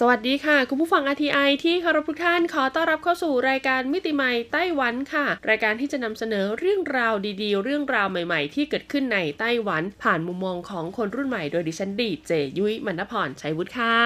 [0.00, 13.96] สวัสดีค่ะ คุณผู้ฟัง RTI ที่เคารพทุกท่านขอต้อนรับเข้าสู่รายการมิติใหม่ไต้หวันค่ะ รายการที่จะนำเสนอเรื่องราวดีๆ เรื่องราวใหม่ๆ ที่เกิดขึ้นในไต้หวัน ผ่านมุมมองของคนรุ่นใหม่โดยดิฉันดีเจยุ้ยมณพรชัยวุฒิค่ะ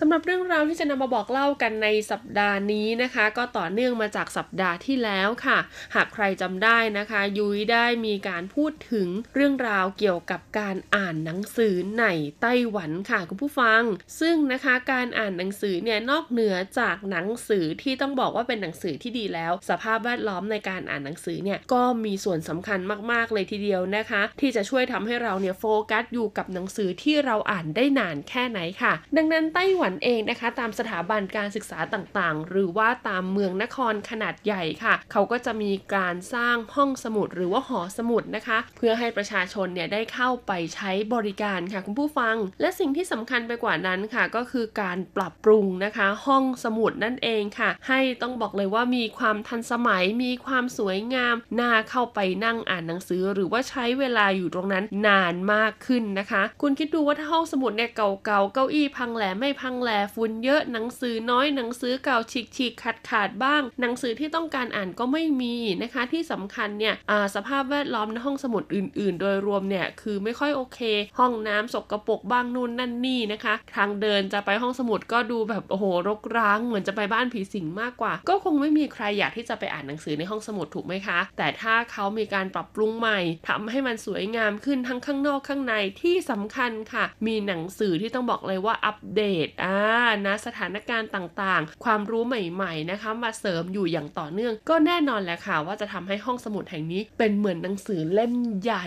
[0.00, 5.58] สำหรับเรื่องราวที่จะนำมาบอกเล่ากันในสัปดาห์นี้นะคะ ก็ต่อเนื่องมาจากสัปดาห์ที่แล้วค่ะ
[5.94, 12.04] หากใครจำได้นะคะ ยุ้ยได้มีการพูดถึงเรื่องราวเกี่ยวกับการอ่านหนังสือใน
[12.42, 13.82] ไต้หวันค่ะคุณผู้ฟัง
[14.20, 22.80] ซึ่งนะคะการอ่านหนังสือเนี่ยนอกเหนือจากหนังสือที่ต้องบอกว่าเป็นหนังสือที่ดีแล้ว สภาพแวดล้อมในการอ่านหนังสือเนี่ยก็มีส่วนสำคัญ
[23.12, 62.18] มากๆเลยทีเดียวนะคะ ที่จะช่วยทำให้เราเนี่ยโฟกัสอยู่กับหนังสือที่เราอ่านได้นานแค่ไหนค่ะ ดังนั้นไต้หวันเองนะคะ ตามสถาบันการศึกษาต่างๆ หรือว่าตามเมืองนครขนาดใหญ่ค่ะ เขาก็จะมีการสร้างห้องสมุดหรือว่าหอสมุดนะคะ เพื่อให้ประชาชนเนี่ยได้เข้าไปใช้บริการค่ะคุณผู้ฟัง และสิ่งที่สำคัญไปกว่านั้นค่ะ ก็คือการปรับปรุงนะคะ ห้องสมุดนั่นเองค่ะ ให้ต้องบอกเลยว่ามีความทันสมัยมีความสวยงามน่าเข้าไปนั่งอ่านหนังสือ หรือว่าใช้เวลาอยู่ตรงนั้นนานมากขึ้นนะคะ คุณคิดดูว่าถ้าห้องสมุดเนี่ยเก่าๆเก้าอี้พังแหลไม่พังแหลฝุ่นเยอะหนังสือน้อยหนังสือเก่า
[62.56, 66.94] ฉีกๆขาดขาดๆบ้าง หนังสือที่ต้องการอ่านก็ไม่มีนะคะ ที่สำคัญเนี่ย
[67.34, 70.80] สภาพแวดล้อมในห้องสมุดอื่น ๆ โดยรวมเนี่ยคือไม่ค่อยโอเค
[71.18, 89.78] ห้องน้ำสกปรกบ้างนู่นนั่นนี่นะคะ ทางเดินจะไปห้องสมุดก็็ดูแบบโอ้โหรกร้างเหมือนจะไปบ้านผีสิงมากกว่า ก็คงไม่มีใครอยากที่จะไปอ่านหนังสือในห้องสมุดถูกไหมคะ แต่ถ้าเขามีการปรับปรุงใหม่ทำให้มันสวยงามขึ้นทั้งข้างนอกข้างในที่สำคัญค่ะ มีหนังสือที่ต้องบอกเลยว่าอัปเดตอ่า
[90.26, 98.86] นะสถานการณ์ต่างๆ ความรู้ใหม่ ๆนะคะ มาเสริมอยู่อย่างต่อเนื่อง ก็แน่นอนแหละค่ะ ว่าจะทำให้ห้องสมุดแห่งนี้ เป็นเหมือนหนังสือเล่มใหญ่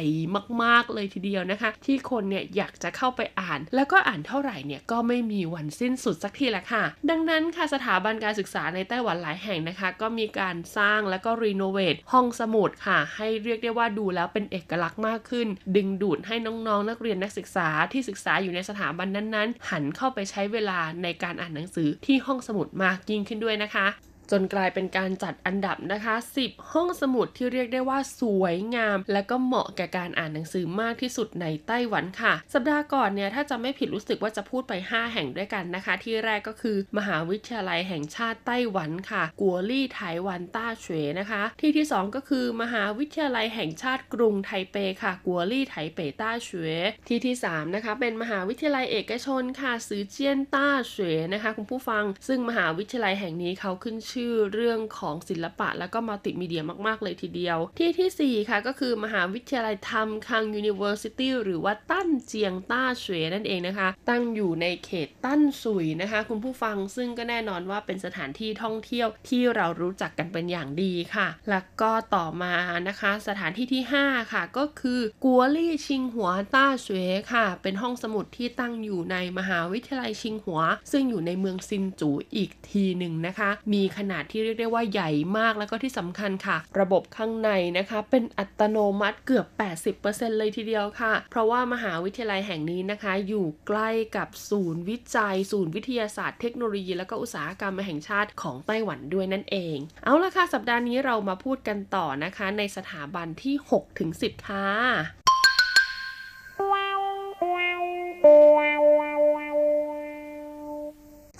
[0.63, 23.88] มากๆเลยทีเดียวนะคะ ที่คนเนี่ยอยากจะเข้าไปอ่าน แล้วก็อ่านเท่าไหร่เนี่ยก็ไม่มีวันสิ้นสุดสักทีแหละค่ะ ดังนั้นค่ะสถาบันการศึกษาในไต้หวันหลายแห่งนะคะ ก็มีการสร้างและก็รีโนเวทห้องสมุดค่ะ ให้เรียกได้ว่าดูแล้วเป็นเอกลักษณ์มากขึ้น ดึงดูดให้น้องๆ นักเรียนนักศึกษาที่ศึกษาอยู่ในสถาบันนั้นๆ หันเข้าไปใช้เวลาในการอ่านหนังสือที่ห้องสมุดมากยิ่งขึ้นด้วยนะคะ
[24.32, 46.67] จนกลายเป็นการจัดอันดับนะคะ 10 ห้องสมุดที่เรียกได้ว่าสวยงาม และก็เหมาะแก่การอ่านหนังสือมากที่สุดในไต้หวันค่ะ สัปดาห์ก่อนเนี่ยถ้าจะไม่ผิดรู้สึกว่าจะพูดไป 5 แห่งด้วยกันนะคะ ที่แรกก็คือมหาวิทยาลัยแห่งชาติไต้หวันค่ะ กัวลี่ไต้หวันต้าเฉวนะคะ ที่ที่ 2 ก็คือ มหาวิทยาลัยแห่งชาติกรุงไทเปค่ะ กัวลี่ไทเปต้าเฉว
[47.07, 72.53] ที่ที่3นะคะเป็นมหาวิทยาลัยเอกชนค่ะซือเจียนต้าเฉวนะคะคุณผู้ฟัง ซึ่งมหาวิทยาลัยแห่งนี้เขาขึ้นชื่อื่อเรื่องของศิลปะ และก็มัลติมีเดียมากๆเลยทีเดียว ที่ที่ 4 ค่ะก็คือมหาวิทยาลัยธรรมคัง University หรือว่าตั้นเจียงต้าเฉวนั่นเองนะคะ ตั้งอยู่ในเขตตั้นสุยนะคะ คุณผู้ฟังซึ่งก็แน่นอนว่าเป็นสถานที่ท่องเที่ยวที่เรารู้จักกันเป็นอย่างดีค่ะ แล้วก็ต่อมา
[72.88, 76.99] นะคะ สถานที่ที่ 5 ค่ะ ก็คือกัวลี่ชิงหัวต้าเฉว
[77.34, 80.61] ค่ะ เป็นห้องสมุดที่ตั้งอยู่ในมหาวิทยาลัยชิงหัว
[80.91, 89.47] ซึ่งอยู่ในเมืองซินจูอีกทีหนึ่งนะคะ มีขนาดที่เรียกได้ว่าใหญ่มากแล้วก็ที่สำคัญค่ะ ระบบข้างในนะคะ เป็นอัตโนมัติเกือบ
[89.93, 103.55] 80%เลยทีเดียวค่ะ เพราะว่ามหาวิทยาลัยแห่งนี้นะคะ อยู่ใกล้กับศูนย์วิจัย ศูนย์วิทยาศาสตร์เทคโนโลยี และก็อุตสาหกรรมแห่งชาติของไต้หวันด้วยนั่นเอง เอาละค่ะ สัปดาห์นี้เรามาพูดกันต่อนะคะ ในสถาบันที่
[104.01, 104.68] 6-10 ค่ะ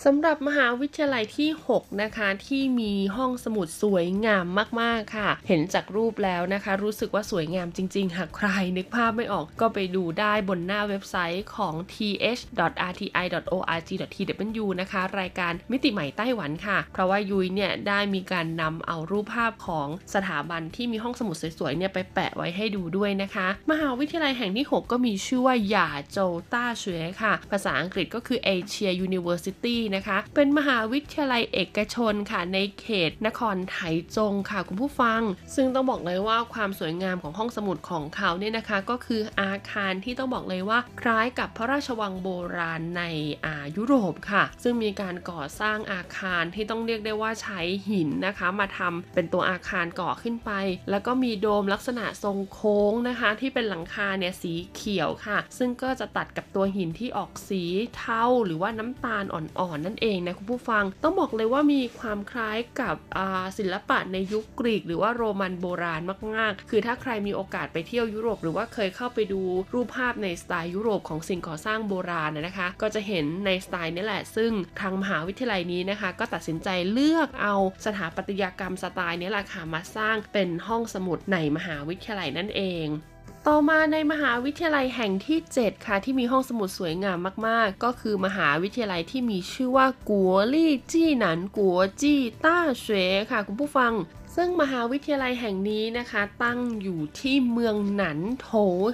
[0.06, 4.46] สำหรับมหาวิทยาลัยที่ 6 นะคะที่มีห้องสมุดสวยงาม
[4.82, 12.26] มากๆค่ะ เห็นจากรูปแล้วนะคะ รู้สึกว่าสวยงามจริง ๆ หากใครนึกภาพไม่ออกก็ไปดูได้บนหน้าเว็บไซต์ของ th.rti.org.tw
[14.82, 26.20] นะคะ รายการมิติใหม่ไต้หวันค่ะ เพราะว่ายุ้ยเนี่ยได้มีการนำเอารูปภาพของสถาบันที่มีห้องสมุดสวยๆเนี่ยไปแปะไว้ให้ดูด้วยนะคะ มหาวิทยาลัยแห่งที่ 6 ก็มีชื่อว่าหยาโจ
[26.54, 33.78] ต้าเฉวยค่ะ ภาษาอังกฤษก็คือ Asia University นะคะ เป็นมหาวิทยาลัยเอกชนค่ะในเขตนครไถ
[34.18, 35.22] จงค่ะคุณผู้ฟัง
[35.56, 43.04] ซึ่งต้องบอกเลยว่าความสวยงามของห้องสมุดของเขาเนี่ยนะคะก็คืออาคารที่ต้องบอกเลยว่าคล้ายกับพระราชวังโบราณใน
[43.46, 47.60] อายุโรปค่ะ ซึ่งมีการก่อสร้างอาคารที่ต้องเรียกได้ว่าใช้
[47.90, 50.52] หินนะคะ มาทำเป็นตัวอาคารก่อขึ้นไป
[50.90, 57.64] แล้วก็มีโดมลักษณะทรงโค้งนะคะ ที่เป็นหลังคาเนี่ยสีเขียวค่ะ ซึ่งก็จะตัดกับตัวหินที่ออกสี
[57.98, 62.96] เทาหรือว่าน้ำตาลอ่อนๆนนั่นเองนะคุณผู้ฟัง ต้องบอกเลยว่ามีความคล้ายกับ
[63.58, 66.02] ศิลปะในยุคกรีก หรือว่าโรมันโบราณ
[66.36, 69.42] มากๆ คือถ้าใครมีโอกาสไปเที่ยวยุโรป หรือว่าเคยเข้าไปดู
[69.74, 74.52] รูปภาพในสไตล์ยุโรปของสิ่งก่อสร้างโบราณนะคะ ก็จะเห็นในสไตล์นี้แหละ ซึ่ง
[74.82, 77.56] ทางมหาวิทยาลัยนี้นะคะ ก็ตัดสินใจเลือกเอา
[77.86, 82.88] สถาปัตยกรรมสไตล์นี้แหละค่ะมาสร้างเป็นห้องสมุดในมหาวิทยาลัยนั่นเอง
[83.52, 87.18] ต่อมาในมหาวิทยาลัยแห่งที่ 7 ค่ะ ที่มีห้องสมุดสวยงาม
[87.48, 93.92] มาก ๆ ก็คือมหาวิทยาลัยที่มีชื่อว่ากัวลี่จี้หนันกัวจี้ต้าเสวค่ะ คุณผู้ฟัง
[94.40, 98.50] ซึ่งมหาวิทยาลัยแห่งนี้นะคะ ตั้งอยู่ที่เมืองหนันโถ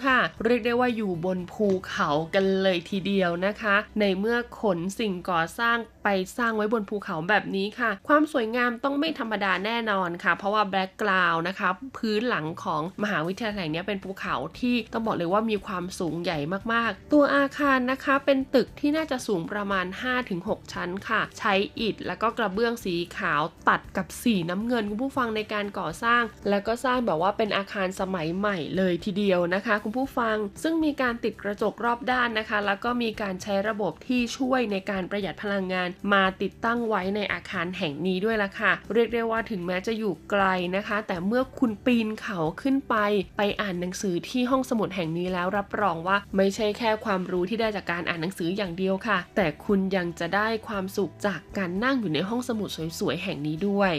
[0.07, 16.39] ค่ะ เรียกได้ว่าอยู่บนภูเขากันเลยทีเดียวนะคะ ในเมื่อขนสิ่งก่อสร้างไปสร้างไว้บนภูเขาแบบนี้ค่ะ ความสวยงามต้องไม่ธรรมดาแน่นอนค่ะ เพราะว่าแบ็กกราวน์นะคะ พื้นหลังของมหาวิทยาลัยแห่งนี้เป็นภูเขาที่ต้องบอกเลยว่ามีความสูงใหญ่
[16.73, 19.85] มากๆ ตัวอาคารนะคะเป็นตึกที่น่าจะสูงประมาณ
[20.29, 40.43] 5-6 ชั้นค่ะ ใช้อิฐแล้วก็กระเบื้องสีขาวตัดกับสีน้ำเงินคุณผู้ฟังในการก่อสร้าง แล้วก็สร้างแบบว่าเป็นอาคารสมัยใหม่เลยทีเดียวนะคะ คุณผู้ฟังซึ่งมีการติดกระจกรอบด้านนะคะ แล้วก็มีการใช้ระบบที่ช่วยในการประหยัดพลังงาน มาติดตั้งไว้ในอาคารแห่งนี้ด้วยละค่ะ เรียกได้ว่าถึงแม้จะอยู่ไกล
[40.75, 42.95] นะคะ แต่เมื่อคุณปีนเขาขึ้นไป
[43.37, 52.69] ไปอ่านหนังสือที่ห้องสมุดแห่งนี้แล้วรับรองว่าไม่ใช่แค่ความรู้ที่ได้จากการอ่านหนังสืออย่างเดียวค่ะ แต่คุณยังจะได้ความสุขจากการนั่งอยู่ในห้องสมุด
[52.99, 53.93] สวยๆแห่งนี้ด้วย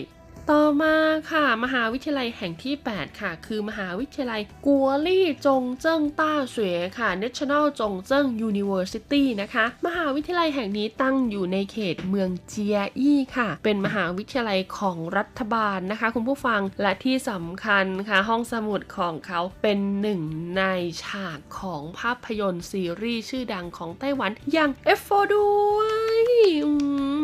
[0.52, 0.96] ต่อมา
[1.30, 20.20] ค่ะ มหาวิทยาลัยแห่งที่ 8 ค่ะ คือมหาวิทยาลัยกัวลี่จงเจิ้งต้าเสวยค่ะ National จงเจิ้ง University นะคะ มหาวิทยาลัยแห่งนี้ตั้งอยู่ในเขตเมืองเจียอี้ค่ะ เป็นมหาวิทยาลัยของรัฐบาลนะคะ คุณผู้ฟังและที่สำคัญค่ะ ห้องสมุดของเขาเป็นหนึ่ง
[20.58, 20.62] ใน
[21.04, 25.80] ฉากของภาพยนตร์ซีรีส์ชื่อดังของไต้หวันอย่าง F4 ด้ว
[26.16, 26.20] ย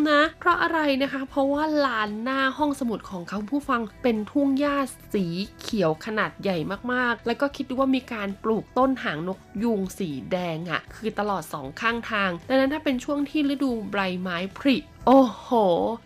[0.08, 4.76] นะ เพราะอะไรนะคะ เพราะว่าลานหน้าห้องสมุดของเขาผู้ฟังเป็นทุ่งหญ้า
[5.12, 5.26] สี
[5.60, 6.58] เขียวขนาดใหญ่
[6.92, 14.76] มากๆ แล้วก็คิดดูว่ามีการปลูกต้นหางนกยูงสีแดงอะ่ะ คือตลอดสองข้างทาง ดังนั้นถ้าเป็นช่วงที่ฤดูใบไม้ผลิ
[15.06, 15.48] โอ้โห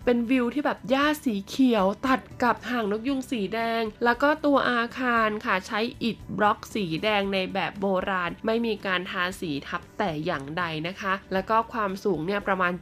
[0.05, 12.73] เป็นวิวที่แบบหญ้าสีเขียวตัดกับหางนกยุงสีแดง แล้วก็ตัวอาคารค่ะใช้อิฐบล็อกสีแดงในแบบโบราณ ไม่มีการทาสีทับแต่อย่างใดนะคะ แล้วก็ความสูงเนี่ยประมาณ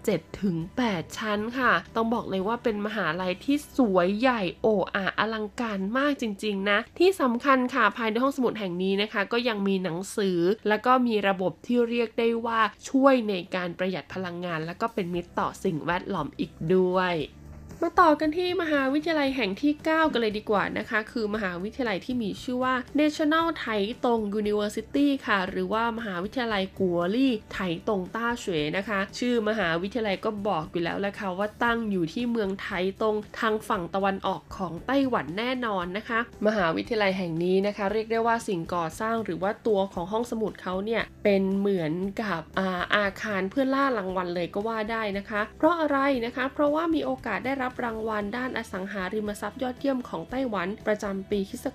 [0.55, 10.39] 7-8 ชั้นค่ะ ต้องบอกเลยว่าเป็นมหาลัยที่สวยใหญ่โอ้อาอลังการมากจริงๆนะ ที่สำคัญค่ะภายในห้องสมุดแห่งนี้นะคะ ก็ยังมีหนังสือ
[10.69, 17.15] แล้วก็มีระบบที่เรียกได้ว่าช่วยในการประหยัดพลังงาน แล้วก็เป็นมิตรต่อสิ่งแวดดล้อมอีกด้วย
[17.85, 23.67] มาต่อกันที่มหาวิทยาลัยแห่งที่ 9 กันเลยดีกว่านะคะ คือมหาวิทยาลัยที่มีชื่อว่า National ไถ
[24.05, 27.59] ตง University ค่ะ หรือว่ามหาวิทยาลัยกัวลี่ไถ
[27.89, 32.69] ตงต้าเฉวนะคะ ชื่อมหาวิทยาลัยก็บอกอยู่แล้วแหละค่ะว่าตั้งอยู่ที่เมืองไถ
[33.03, 51.67] ตงทางฝั่งตะวันออกของไต้หวันแน่นอนนะคะ มหาวิทยาลัยแห่งนี้นะคะ เรียกได้ว่าสิ่งก่อสร้างหรือว่าตัวของห้องสมุดเขาเนี่ยเป็นเหมือนกับอาอาคารเพื่อล่ารางวัลเลยก็ว่าได้นะคะ เพราะอะไรนะคะ เพราะว่ามีโอกาสได้รับรางวัลด้านอสังหาริมทรัพย์ยอดเยี่ยมของไต้หวัน ประจำปีคศ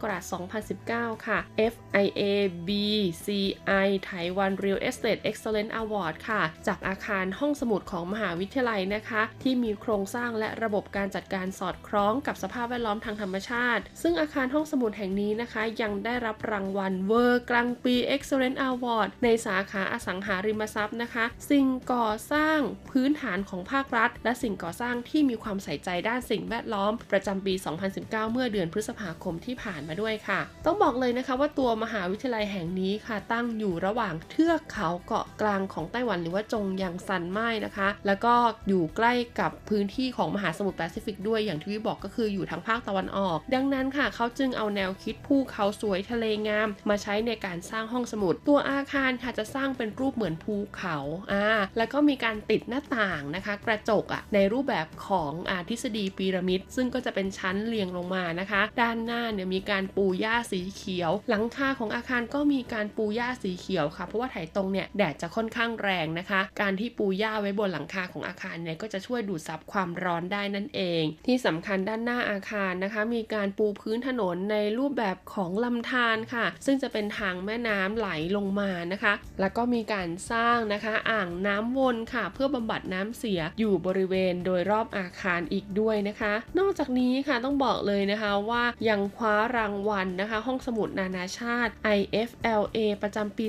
[0.74, 1.40] 2019 ค่ะ
[1.74, 2.24] FIA
[2.68, 22.60] BCI Taiwan Real Estate Excellence Award ค่ะ จากอาคารห้องสมุดของมหาวิทยาลัยนะคะ ที่มีโครงสร้างและระบบการจัดการสอดคล้องกับสภาพแวดล้อมทางธรรมชาติ ซึ่งอาคารห้องสมุดแห่งนี้นะคะ ยังได้รับรางวัลเวอร์กลางปี Excellence Award ในสาขาอสังหาริมทรัพย์นะคะ สิ่งก่อสร้าง
[22.92, 27.54] พื้นฐานของภาครัฐ และสิ่งก่อสร้างที่มีความใส่ใจด้านสิ่งแวดล้อม ประจำปี
[27.94, 38.34] 2019 เมื่อเดือนพฤษภาคมที่ผ่านมาด้วยค่ะ ต้องบอกเลยนะคะว่าตัวมหาวิทยาลัยแห่งนี้ค่ะ ตั้งอยู่ระหว่างเทือกเขาเกาะกลางของไต้หวันหรือว่าจงยังซันไม้นะคะ แล้วก็
[38.68, 50.98] อยู่ใกล้กับพื้นที่ของมหาสมุทรแปซิฟิกด้วยอย่างที่วิบอกก็คืออยู่ทางภาคตะวันออก ดังนั้นค่ะ เขาจึงเอาแนวคิดภูเขาสวยทะเลงาม มาใช้ในการสร้างห้องสมุด ตัวอาคารค่ะจะสร้างเป็นรูปเหมือนภูเขา
[51.32, 51.46] อ่า
[51.78, 92.78] แล้วก็มีการติดหน้าต่างนะคะ กระจกอะในรูปแบบของอ่าทฤษฎีพีระมิด ซึ่งก็จะเป็นชั้นเรียงลงมานะคะ ด้านหน้าเนี่ยมีการปูหญ้าสีเขียว หลังคาของอาคารก็มีการปูหญ้าสีเขียวค่ะ เพราะว่าไถตรงเนี่ยแดดจะค่อนข้างแรงนะคะ การที่ปูหญ้าไว้บนหลังคาของอาคารเนี่ยก็จะช่วยดูดซับความร้อนได้นั่นเอง ที่สำคัญด้านหน้าอาคารนะคะ มีการปูพื้นถนนในรูปแบบของลำธารค่ะ ซึ่งจะเป็นทางแม่น้ำไหลลงมานะคะ แล้วก็มีการสร้างนะคะ อ่างน้ำวนค่ะ เพื่อบำบัดน้ำเสียอยู่บริเวณโดยรอบอาคารอีกด้วยนะคะ นอกจากนี้ค่ะต้องบอกเลยนะคะว่ายังคว้ารางวัลนะคะ ห้องสมุดนานาชาติ IFLA
[93.02, 93.46] ประจำปี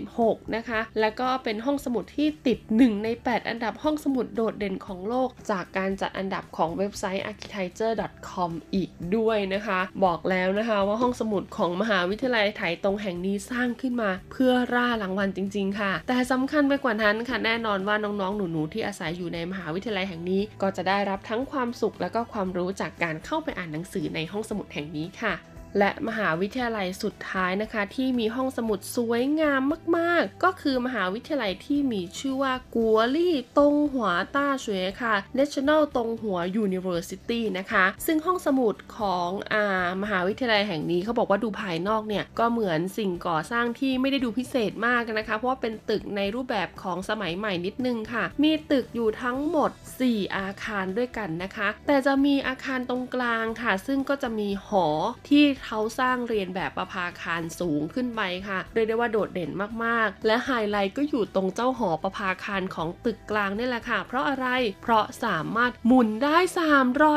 [0.00, 18.36] 2016 นะคะ แล้วก็เป็นห้องสมุดที่ติด 1 ใน 8 อันดับห้องสมุดโดดเด่นของโลก จากการจัดอันดับของเว็บไซต์ architecture.com อีกด้วยนะคะ บอกแล้วนะคะว่าห้องสมุดของมหาวิทยาลัยไถตรงแห่งนี้สร้างขึ้นมา เพื่อร่ารางวัลจริง ๆ ค่ะ แต่สำคัญไปกว่านั้นค่ะแน่นอนว่าน้องๆ
[18.36, 25.34] หนูๆที่อาศัยอยู่ในมหาวิทยาลัยแห่งนี้ ก็จะได้รับทั้งความสุขและก็ความรู้จากการเข้าไปอ่านหนังสือในห้องสมุดแห่งนี้ค่ะ
[25.78, 29.60] และมหาวิทยาลัยสุดท้ายนะคะ ที่มีห้องสมุดสวยงาม
[29.96, 39.64] มาก ๆ ก็คือมหาวิทยาลัยที่มีชื่อว่ากัวลี่ตงหัวต้าเฉวยค่ะ National ตงหัว University นะคะ ซึ่งห้องสมุดของอา
[40.02, 49.70] มหาวิทยาลัยแห่งนี้เขาบอกว่าดูภายนอกเนี่ย ก็เหมือนสิ่งก่อสร้างที่ไม่ได้ดูพิเศษมากนะคะ เพราะว่าเป็นตึกในรูปแบบของสมัยใหม่นิดนึงค่ะ มีตึกอยู่ทั้งหมด
[50.04, 54.86] 4 อาคารด้วยกันนะคะ แต่จะมีอาคารตรงกลางค่ะ ซึ่งก็จะมีหอ
[55.28, 59.50] ที่เขาสร้างเรียนแบบประภาคารสูงขึ้นไปค่ะเรียกได้ว่าโดดเด่น
[59.84, 64.46] มากๆ และไฮไลท์ก็อยู่ตรงเจ้าหอประภาคารของตึกกลางนี่แหละค่ะ เพราะอะไร
[64.82, 66.36] เพราะสามารถหมุนได้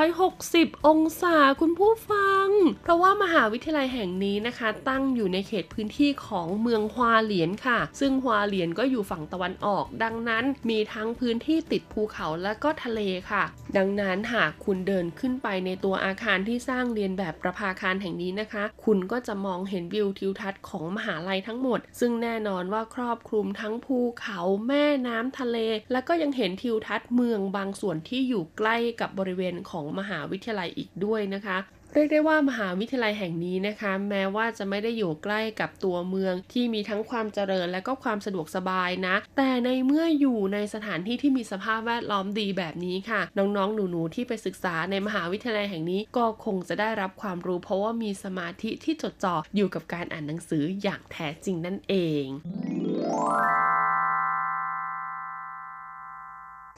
[0.03, 2.47] 360 องศาคุณผู้ฟัง
[2.83, 13.43] เพราะว่ามหาวิทยาลัยแห่งนี้นะคะ ตั้งอยู่ในเขตพื้นที่ของเมืองฮวาเหลียนค่ะ ซึ่งฮวาเหลียนก็อยู่ฝั่งตะวันออก ดังนั้นมีทั้งพื้นที่ติดภูเขาและก็ทะเลค่ะ
[13.77, 25.57] ดังนั้นหากคุณเดินขึ้นไปในตัวอาคารที่สร้างเรียนแบบประภาคารแห่งนี้นะคะ คุณก็จะมองเห็นวิวทิวทัศน์ของมหาลัยทั้งหมด ซึ่งแน่นอนว่าครอบคลุมทั้งภูเขาแม่น้ำทะเล
[25.91, 31.57] และก็ยังเห็นทิวทัศน์เมืองบางส่วนที่อยู่ใกล้กับบริเวณของมหาวิทยาลัยอีกด้วยนะคะ
[31.93, 52.25] เรียกได้ว่ามหาวิทยาลัยแห่งนี้นะคะ แม้ว่าจะไม่ได้อยู่ใกล้กับตัวเมืองที่มีทั้งความเจริญและก็ความสะดวกสบายนะ แต่ในเมื่ออยู่ในสถานที่ที่มีสภาพแวดล้อมดีแบบนี้ค่ะ น้องๆ หนูๆ ที่ไปศึกษาในมหาวิทยาลัยแห่งนี้ ก็คงจะได้รับความรู้ เพราะว่ามีสมาธิที่จดจ่ออยู่กับการอ่านหนังสืออย่างแท้จริงนั่นเอง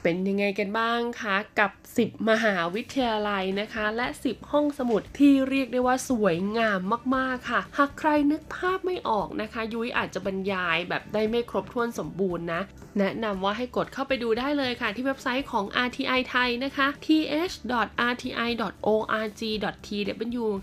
[0.03, 6.79] เป็นยังไงกันบ้างคะกับ 10 มหาวิทยาลัยนะคะ และ 10 ห้องสมุดที่เรียกได้ว่าสวยงาม
[7.15, 12.61] มากๆค่ะ หากใครนึกภาพไม่ออกนะคะ ยุ้ยอาจจะบรรยายแบบได้ไม่ครบถ้วนสมบูรณ์นะ
[12.99, 17.25] แนะนำว่าให้กดเข้าไปดูได้เลยค่ะ ที่เว็บไซต์ของ RTI ไทยนะคะ th.rti.org.tw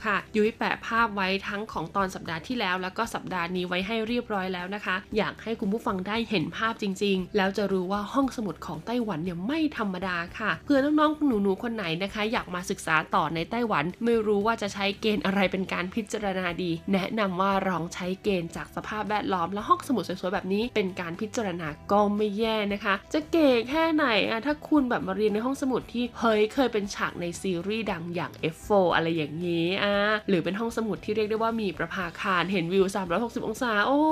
[0.07, 29.97] ค่ะ ยุ้ยแปะภาพไว้ทั้งของตอนสัปดาห์ที่แล้ว แล้วก็สัปดาห์นี้ไว้ให้เรียบร้อยแล้วนะคะ อยากให้คุณผู้ฟังได้เห็นภาพจริง ๆ แล้วจะรู้ว่าห้องสมุดของไต้หวันเนี่ยไม่ธรรมดาค่ะเพื่อน้องๆหนูๆคนไหนนะคะ อยากมาศึกษาต่อในไต้หวัน ไม่รู้ว่าจะใช้เกณฑ์อะไรเป็นการพิจารณาดี แนะนำว่าลองใช้เกณฑ์จากสภาพแวดล้อมและห้องสมุดสวยๆแบบนี้ เป็นการพิจารณาก็ไม่แย่นะคะ จะเก๋แค่ไหนอะถ้าคุณแบบมาเรียนในห้องสมุดที่เฮ้ยเคยเป็นฉากในซีรีส์ดังอย่าง F4 อะไรอย่างนี้อะ
[30.29, 32.85] หรือเป็นห้องสมุดที่เรียกได้ว่ามีประภาคารเห็นวิว
[33.17, 34.03] 360 องศา โอ้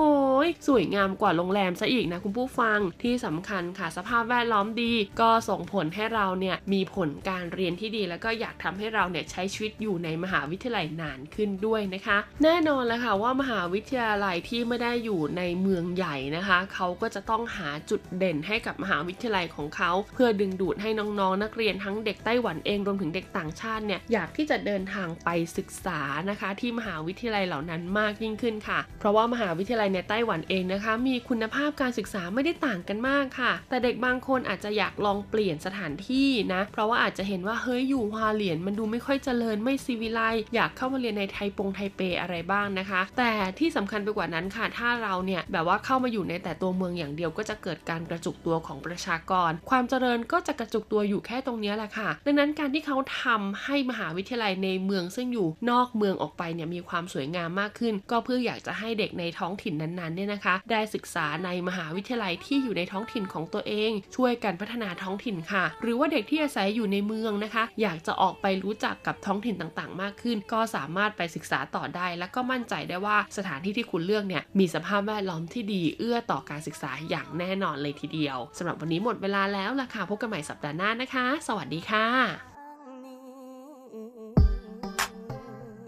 [0.46, 26.00] ยสวยงามกว่าโรงแรมซะอีกนะคุณผู้ฟังที่สำคัญค่ะสภาพแวดล้อมดีก็ส่งผลให้เราเนี่ยมีผลการเรียนที่ดี แล้วก็อยากทำให้เราเนี่ยใช้ชีวิตอยู่ในมหาวิทยาลัยนานขึ้นด้วยนะคะ แน่นอนแล้วค่ะว่ามหาวิทยาลัยที่ไม่ได้อยู่ในเมืองใหญ่นะคะเขาก็จะต้องหาจุดเด่นให้กับมหาวิทยาลัยของเขาเพื่อดึงดูดให้น้องๆ นักเรียนทั้งเด็กไต้หวันเองรวมถึงเด็กต่างชาติเนี่ยอยากที่จะเดินทางไปศึกษา
[26.30, 40.20] นะคะ ที่มหาวิทยาลัยเหล่านั้นมากยิ่งขึ้นค่ะ เพราะว่ามหาวิทยาลัยในไต้หวันเองนะคะ มีคุณภาพการศึกษาไม่ได้ต่างกันมากค่ะ แต่เด็กบางคนอาจจะอยากลองเปลี่ยนสถานที่นะ เพราะว่าอาจจะเห็นว่าเฮ้ยอยู่ฮวาเหลียนมันดูไม่ค่อยเจริญไม่ซีวิไล
[40.54, 82.06] อยากเข้ามาเรียนในไทปงไทเปอะไรบ้างนะคะ แต่ที่สำคัญไปกว่านั้นค่ะ ถ้าเราเนี่ยแบบว่าเข้ามาอยู่ในแต่ตัวเมืองอย่างเดียวก็จะเกิดการกระจุกตัวของประชากร ความเจริญก็จะกระจุกตัวอยู่แค่ตรงนี้แหละค่ะ ดังนั้นการที่เขาทำให้มหาวิทยาลัยในเมืองซึ่งอยู่นอกเมืองออกไปเนี่ยมีความสวยงามมากขึ้น ก็เพื่ออยากจะให้เด็กในท้องถิ่นนั้นๆเนี่ยนะคะ ได้ศึกษาในมหาวิทยาลัยที่อยู่ในท้องถิ่นของตัวเอง ช่วยกันพัฒนาาท้องถิ่นค่ะ หรือว่าเด็กที่อาศัยอยู่ในเมืองนะคะ อยากจะออกไปรู้จักกับท้องถิ่นต่างๆ มากขึ้น ก็สามารถไปศึกษาต่อได้ แล้วก็มั่นใจได้ว่าสถานที่ที่คุณเลือกเนี่ยมีสภาพแวดล้อมที่ดีเอื้อต่อการศึกษาอย่างแน่นอนเลยทีเดียว สำหรับวันนี้หมดเวลาแล้วล่ะค่ะพบกันใหม่สัปดาห์หน้านะคะ สวัสดีค่ะ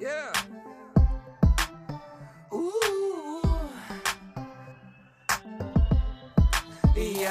[0.01, 0.33] Yeah.
[2.53, 2.88] Ooh.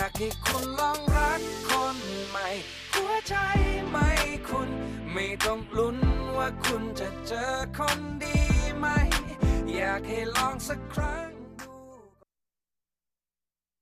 [0.04, 1.98] ากให้คุณลองรักคน
[2.30, 2.48] ใหม่
[2.94, 3.36] หัวใจ
[3.90, 4.10] ไม่
[4.50, 4.70] คุณ
[5.14, 5.98] ไม่ต้องลุ้น
[6.38, 8.40] ว่าคุณจะเจอคนดี
[8.78, 8.86] ไหม
[9.76, 11.37] อยากให้ลองสักครั้ง